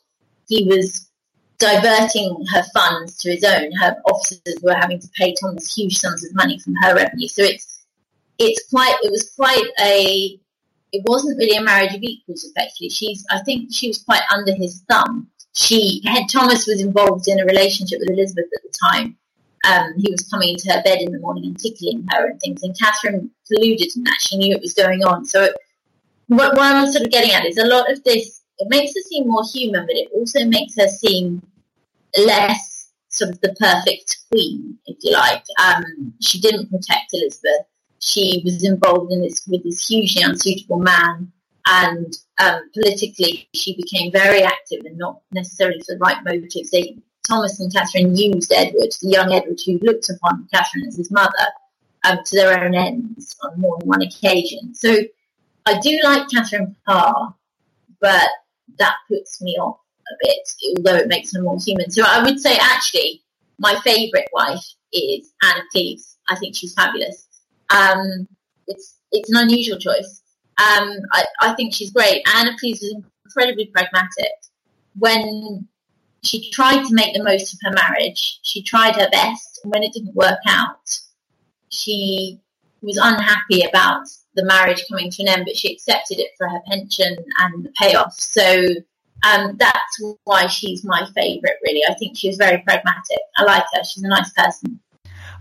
[0.49, 1.09] He was
[1.59, 3.71] diverting her funds to his own.
[3.73, 7.29] Her officers were having to pay Thomas huge sums of money from her revenue.
[7.29, 7.80] So it's
[8.41, 10.41] it's quite it was quite a
[10.93, 12.89] it wasn't really a marriage of equals effectively.
[12.89, 15.29] She's I think she was quite under his thumb.
[15.55, 19.17] She had Thomas was involved in a relationship with Elizabeth at the time.
[19.69, 22.63] Um, he was coming into her bed in the morning and tickling her and things,
[22.63, 24.19] and Catherine colluded in that.
[24.21, 25.27] She knew it was going on.
[25.27, 25.57] So it,
[26.29, 28.41] what, what I'm sort of getting at is a lot of this.
[28.59, 31.43] It makes her seem more human, but it also makes her seem
[32.17, 35.45] less sort of the perfect queen, if you like.
[35.63, 37.67] Um, she didn't protect Elizabeth.
[38.01, 41.31] She was involved in this with this hugely unsuitable man,
[41.67, 46.71] and um, politically she became very active and not necessarily for the right motives.
[46.71, 46.97] They,
[47.29, 51.47] Thomas and Catherine used Edward, the young Edward, who looked upon Catherine as his mother,
[52.05, 54.75] um, to their own ends on more than one occasion.
[54.75, 54.97] So
[55.67, 57.35] I do like Catherine Parr,
[58.01, 58.29] but
[58.79, 59.79] that puts me off
[60.09, 60.49] a bit,
[60.79, 61.91] although it makes her more human.
[61.91, 63.23] So I would say actually
[63.59, 66.17] my favourite wife is Anne of Cleves.
[66.29, 67.27] I think she's fabulous.
[67.71, 68.29] Um,
[68.67, 70.23] it's it's an unusual choice.
[70.59, 72.23] Um, I, I think she's great.
[72.35, 74.33] Anna of Cleves was incredibly pragmatic.
[74.99, 75.67] When
[76.23, 79.83] she tried to make the most of her marriage, she tried her best, and when
[79.83, 80.99] it didn't work out,
[81.71, 82.41] she
[82.83, 86.61] was unhappy about the marriage coming to an end, but she accepted it for her
[86.69, 88.13] pension and the payoff.
[88.15, 88.65] So
[89.27, 91.83] um, that's why she's my favourite, really.
[91.89, 93.21] I think she was very pragmatic.
[93.37, 93.85] I like her.
[93.85, 94.81] She's a nice person.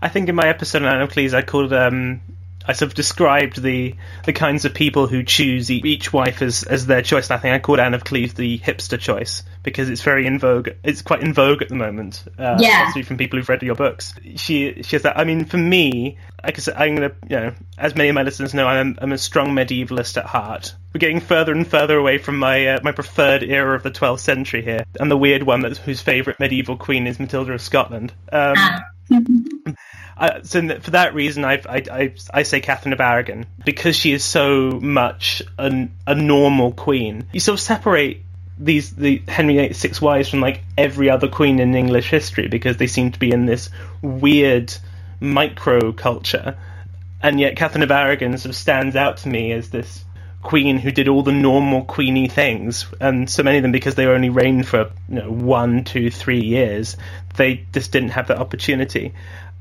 [0.02, 2.20] I think in my episode on Anne of Cleves, I called um,
[2.66, 3.94] I sort of described the
[4.24, 7.30] the kinds of people who choose each wife as, as their choice.
[7.30, 10.38] And I think I called Anne of Cleves the hipster choice because it's very in
[10.38, 10.68] vogue.
[10.84, 12.22] It's quite in vogue at the moment.
[12.38, 12.82] Uh, yeah.
[12.82, 14.14] Especially from people who've read your books.
[14.36, 15.18] She she has that.
[15.18, 18.54] I mean, for me, I said, I'm gonna you know, as many of my listeners
[18.54, 20.74] know, I'm I'm a strong medievalist at heart.
[20.94, 24.20] We're getting further and further away from my uh, my preferred era of the 12th
[24.20, 28.12] century here, and the weird one that whose favourite medieval queen is Matilda of Scotland.
[28.32, 28.82] Um, Ah.
[30.42, 34.22] So for that reason, I, I, I, I say Catherine of Aragon because she is
[34.22, 37.26] so much a, a normal queen.
[37.32, 38.22] You sort of separate
[38.58, 42.76] these the Henry VIII six wives from like every other queen in English history because
[42.76, 43.70] they seem to be in this
[44.02, 44.72] weird
[45.18, 46.56] micro culture,
[47.22, 50.04] and yet Catherine of Aragon sort of stands out to me as this
[50.42, 54.06] queen who did all the normal queeny things, and so many of them because they
[54.06, 56.96] only reigned for you know one, two, three years,
[57.36, 59.14] they just didn't have that opportunity.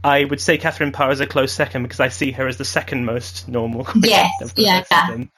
[0.03, 2.65] I would say Catherine Parr is a close second because I see her as the
[2.65, 4.03] second most normal queen.
[4.05, 5.31] Yes, yeah, them.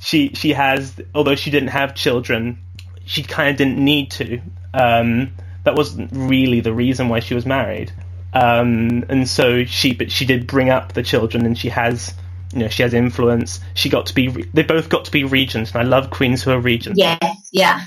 [0.00, 2.58] She she has, although she didn't have children,
[3.04, 4.40] she kind of didn't need to.
[4.74, 5.32] Um,
[5.64, 7.92] that wasn't really the reason why she was married.
[8.32, 12.12] Um, and so she, but she did bring up the children, and she has,
[12.52, 13.60] you know, she has influence.
[13.74, 16.50] She got to be, they both got to be regents, and I love queens who
[16.50, 16.98] are regents.
[16.98, 17.82] Yes, yeah.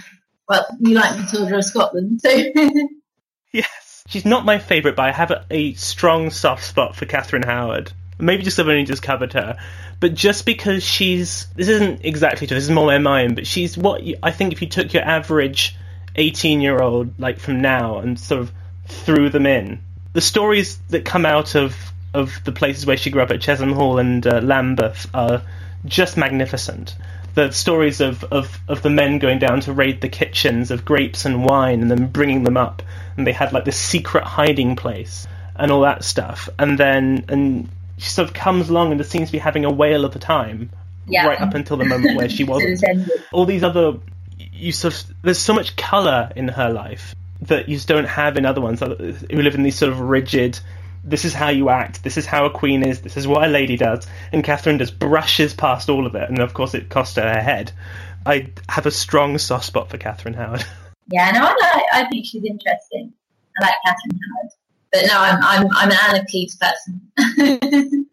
[0.49, 2.29] Well, you like Matilda of Scotland, so
[3.53, 3.67] Yes.
[4.12, 7.93] She's not my favourite, but I have a, a strong soft spot for Catherine Howard.
[8.20, 9.57] Maybe just I've only just covered her.
[10.01, 11.47] But just because she's.
[11.55, 14.51] This isn't exactly true, this is more my mind, but she's what you, I think
[14.51, 15.78] if you took your average
[16.18, 18.51] 18 year old, like from now, and sort of
[18.86, 19.80] threw them in,
[20.12, 21.74] the stories that come out of,
[22.14, 25.41] of the places where she grew up at Chesham Hall and uh, Lambeth are
[25.86, 26.97] just magnificent.
[27.34, 31.25] The stories of, of, of the men going down to raid the kitchens of grapes
[31.25, 32.82] and wine and then bringing them up,
[33.17, 36.49] and they had like this secret hiding place and all that stuff.
[36.59, 39.71] And then and she sort of comes along and just seems to be having a
[39.71, 40.69] whale of a time
[41.07, 41.27] Yeah.
[41.27, 42.84] right up until the moment where she wasn't.
[43.32, 43.93] all these other
[44.53, 48.38] you sort of there's so much color in her life that you just don't have
[48.38, 48.95] in other ones who
[49.41, 50.59] live in these sort of rigid
[51.04, 53.47] this is how you act this is how a queen is this is what a
[53.47, 57.16] lady does and catherine just brushes past all of it and of course it cost
[57.16, 57.72] her her head
[58.26, 60.64] i have a strong soft spot for catherine howard
[61.12, 61.86] yeah, no, I like.
[61.93, 63.14] I think she's interesting.
[63.60, 64.52] I like Catherine Howard,
[64.91, 67.02] but no, I'm I'm I'm an Anne of Cleves person.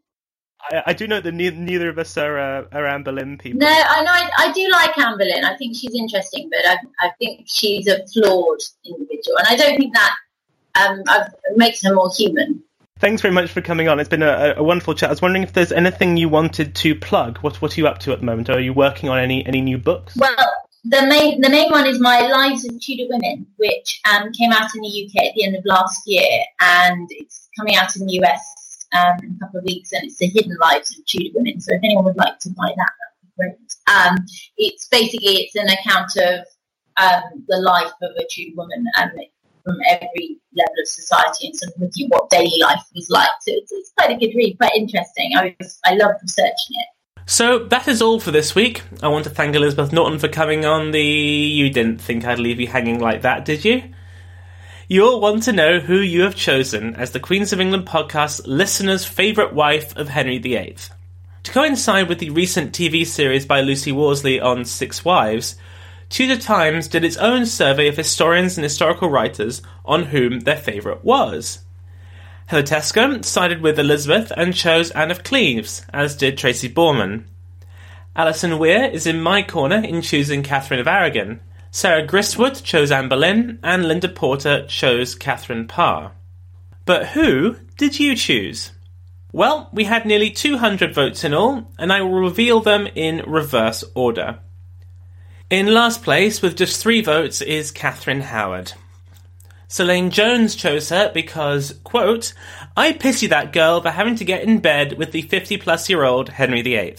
[0.61, 3.61] I, I do know that ne- neither of us are, uh, are Anne Boleyn people.
[3.61, 5.45] no, I know I, I do like Anne Boleyn.
[5.45, 9.77] I think she's interesting, but I I think she's a flawed individual, and I don't
[9.77, 10.15] think that
[10.75, 11.03] um
[11.57, 12.63] makes her more human.
[13.01, 14.01] Thanks very much for coming on.
[14.01, 15.09] It's been a, a wonderful chat.
[15.09, 17.39] I was wondering if there's anything you wanted to plug.
[17.39, 18.51] What What are you up to at the moment?
[18.51, 20.17] Are you working on any any new books?
[20.17, 20.53] Well,
[20.85, 24.75] the main the main one is my Lives of Tudor Women, which um, came out
[24.75, 26.29] in the UK at the end of last year,
[26.61, 30.19] and it's coming out in the US um, in a couple of weeks, and it's
[30.19, 31.61] the Hidden Lives of Tudor Women.
[31.61, 33.75] So if anyone would like to buy that, that would be great.
[33.87, 34.27] Um,
[34.57, 36.47] it's basically it's an account of
[36.97, 39.11] um, the life of a Tudor woman um,
[39.69, 43.29] from every level of society and sort of looking at what daily life was like.
[43.43, 45.33] So it's, it's quite a good read, quite interesting.
[45.37, 46.87] I was I loved researching it.
[47.27, 48.83] So that is all for this week.
[49.03, 51.03] I want to thank Elizabeth Norton for coming on the.
[51.03, 53.83] You didn't think I'd leave you hanging like that, did you?
[54.89, 59.05] You'll want to know who you have chosen as the Queens of England podcast listener's
[59.05, 60.77] favourite wife of Henry VIII.
[61.43, 65.57] To coincide with the recent TV series by Lucy Worsley on Six Wives,
[66.09, 71.05] Tudor Times did its own survey of historians and historical writers on whom their favourite
[71.05, 71.65] was.
[72.47, 72.81] Heather
[73.23, 77.25] sided with Elizabeth and chose Anne of Cleves, as did Tracy Borman.
[78.17, 81.41] Alison Weir is in my corner in choosing Catherine of Aragon.
[81.71, 86.13] Sarah Gristwood chose Anne Boleyn, and Linda Porter chose Catherine Parr.
[86.87, 88.73] But who did you choose?
[89.31, 93.85] Well, we had nearly 200 votes in all, and I will reveal them in reverse
[93.95, 94.39] order.
[95.51, 98.75] In last place, with just three votes, is Catherine Howard.
[99.67, 102.35] Selene Jones chose her because, quote,
[102.77, 106.05] I pity that girl for having to get in bed with the 50 plus year
[106.05, 106.97] old Henry VIII.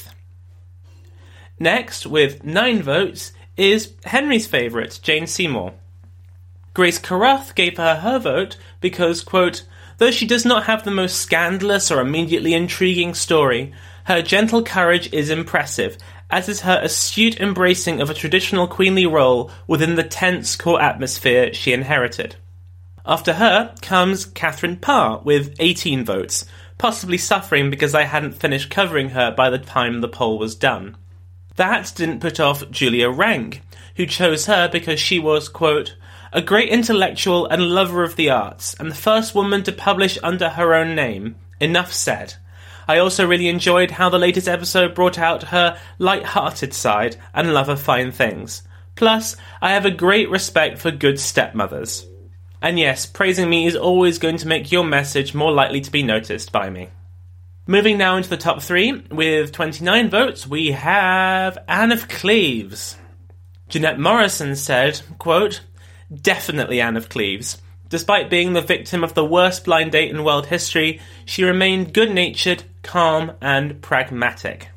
[1.60, 5.76] Next, with nine votes, is Henry's favourite, Jane Seymour.
[6.74, 9.64] Grace Carruth gave her her vote because, quote,
[10.00, 13.74] though she does not have the most scandalous or immediately intriguing story,
[14.06, 15.98] her gentle courage is impressive,
[16.30, 21.54] as is her astute embracing of a traditional queenly role within the tense court atmosphere
[21.54, 22.36] she inherited.
[23.06, 26.46] After her comes Catherine Parr with 18 votes,
[26.78, 30.96] possibly suffering because I hadn't finished covering her by the time the poll was done.
[31.56, 33.62] That didn't put off Julia Rank,
[33.96, 35.96] who chose her because she was, quote,
[36.32, 40.50] a great intellectual and lover of the arts, and the first woman to publish under
[40.50, 41.36] her own name.
[41.60, 42.36] Enough said.
[42.90, 47.70] I also really enjoyed how the latest episode brought out her light-hearted side and love
[47.70, 48.64] of fine things.
[48.96, 52.08] Plus, I have a great respect for good stepmothers.
[52.64, 56.02] And yes, praising me is always going to make your message more likely to be
[56.02, 56.90] noticed by me.
[57.68, 62.98] Moving now into the top three, with 29 votes, we have Anne of Cleves.
[63.68, 65.62] Jeanette Morrison said, quote,
[66.12, 67.62] Definitely Anne of Cleves.
[67.90, 72.12] Despite being the victim of the worst blind date in world history, she remained good
[72.12, 74.70] natured, calm, and pragmatic.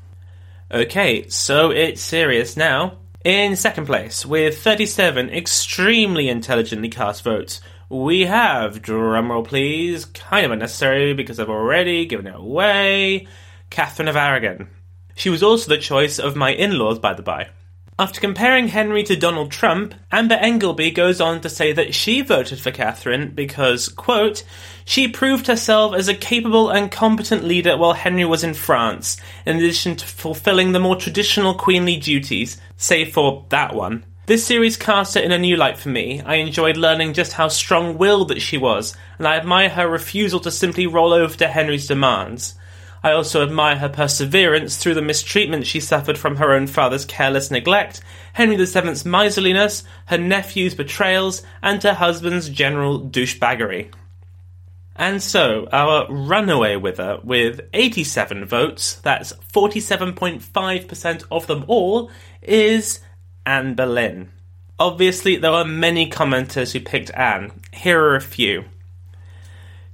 [0.71, 2.99] Okay, so it's serious now.
[3.25, 10.51] In second place, with 37 extremely intelligently cast votes, we have, drumroll please, kind of
[10.51, 13.29] unnecessary because I've already given it away,
[13.71, 14.69] Catherine of Aragon.
[15.15, 17.51] She was also the choice of my in laws, by the by.
[17.99, 22.59] After comparing Henry to Donald Trump, Amber Engelby goes on to say that she voted
[22.59, 24.45] for Catherine because, quote,
[24.87, 29.57] she proved herself as a capable and competent leader while Henry was in France, in
[29.57, 34.05] addition to fulfilling the more traditional queenly duties, save for that one.
[34.25, 36.23] This series cast her in a new light for me.
[36.23, 40.41] I enjoyed learning just how strong willed that she was, and I admire her refusal
[40.41, 42.55] to simply roll over to Henry's demands.
[43.03, 47.51] I also admire her perseverance through the mistreatment she suffered from her own father's careless
[47.51, 48.01] neglect,
[48.35, 53.93] Henry VII's miserliness, her nephew's betrayals, and her husband's general douchebaggery.
[54.95, 63.01] And so, our runaway winner with 87 votes, that's 47.5% of them all, is
[63.45, 64.31] Anne Boleyn.
[64.79, 67.53] Obviously, there were many commenters who picked Anne.
[67.73, 68.65] Here are a few.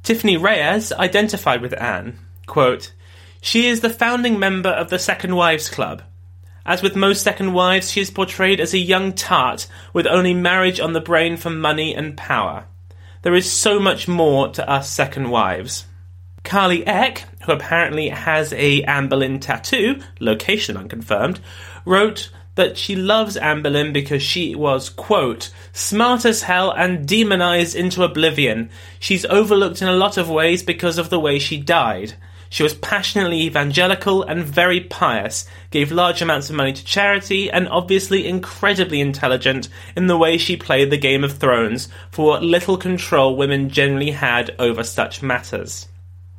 [0.03, 2.19] Tiffany Reyes identified with Anne.
[2.47, 2.93] Quote,
[3.41, 6.03] she is the founding member of the Second Wives Club.
[6.67, 10.81] As with most second wives, she is portrayed as a young tart with only marriage
[10.81, 12.67] on the brain for money and power.
[13.23, 15.87] There is so much more to us second wives.
[16.45, 21.41] Carly Eck, who apparently has a Anne Boleyn tattoo, location unconfirmed,
[21.85, 27.77] wrote that she loves Anne Boleyn because she was, quote, smart as hell and demonized
[27.77, 28.69] into oblivion.
[28.99, 32.15] She's overlooked in a lot of ways because of the way she died.
[32.51, 37.69] She was passionately evangelical and very pious, gave large amounts of money to charity, and
[37.69, 42.77] obviously incredibly intelligent in the way she played the Game of Thrones for what little
[42.77, 45.89] control women generally had over such matters.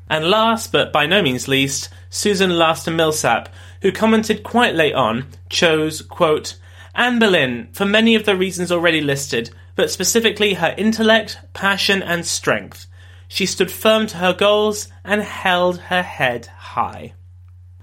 [0.10, 3.50] And last, but by no means least, Susan Laster Millsap,
[3.84, 6.58] who commented quite late on, chose, quote,
[6.96, 12.26] Anne Boleyn, for many of the reasons already listed, but specifically her intellect, passion, and
[12.26, 12.88] strength.
[13.30, 17.14] She stood firm to her goals and held her head high.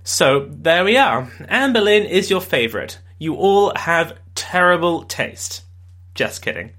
[0.03, 1.33] So, there we are.
[1.49, 2.99] Anne Boleyn is your favourite.
[3.19, 5.63] You all have terrible taste.
[6.15, 6.73] Just kidding.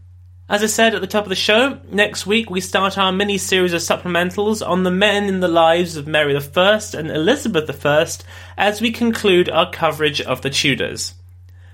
[0.49, 3.37] As I said at the top of the show, next week we start our mini
[3.37, 8.07] series of supplementals on the men in the lives of Mary I and Elizabeth I
[8.57, 11.15] as we conclude our coverage of the Tudors.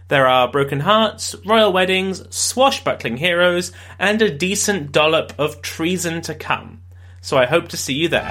[0.09, 6.35] There are broken hearts, royal weddings, swashbuckling heroes, and a decent dollop of treason to
[6.35, 6.82] come
[7.23, 8.29] so I hope to see you there.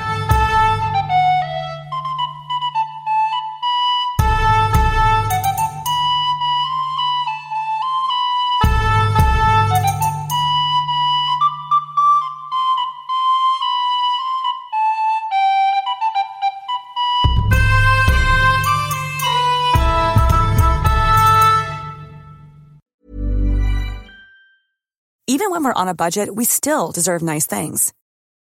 [25.28, 27.92] Even when we're on a budget, we still deserve nice things.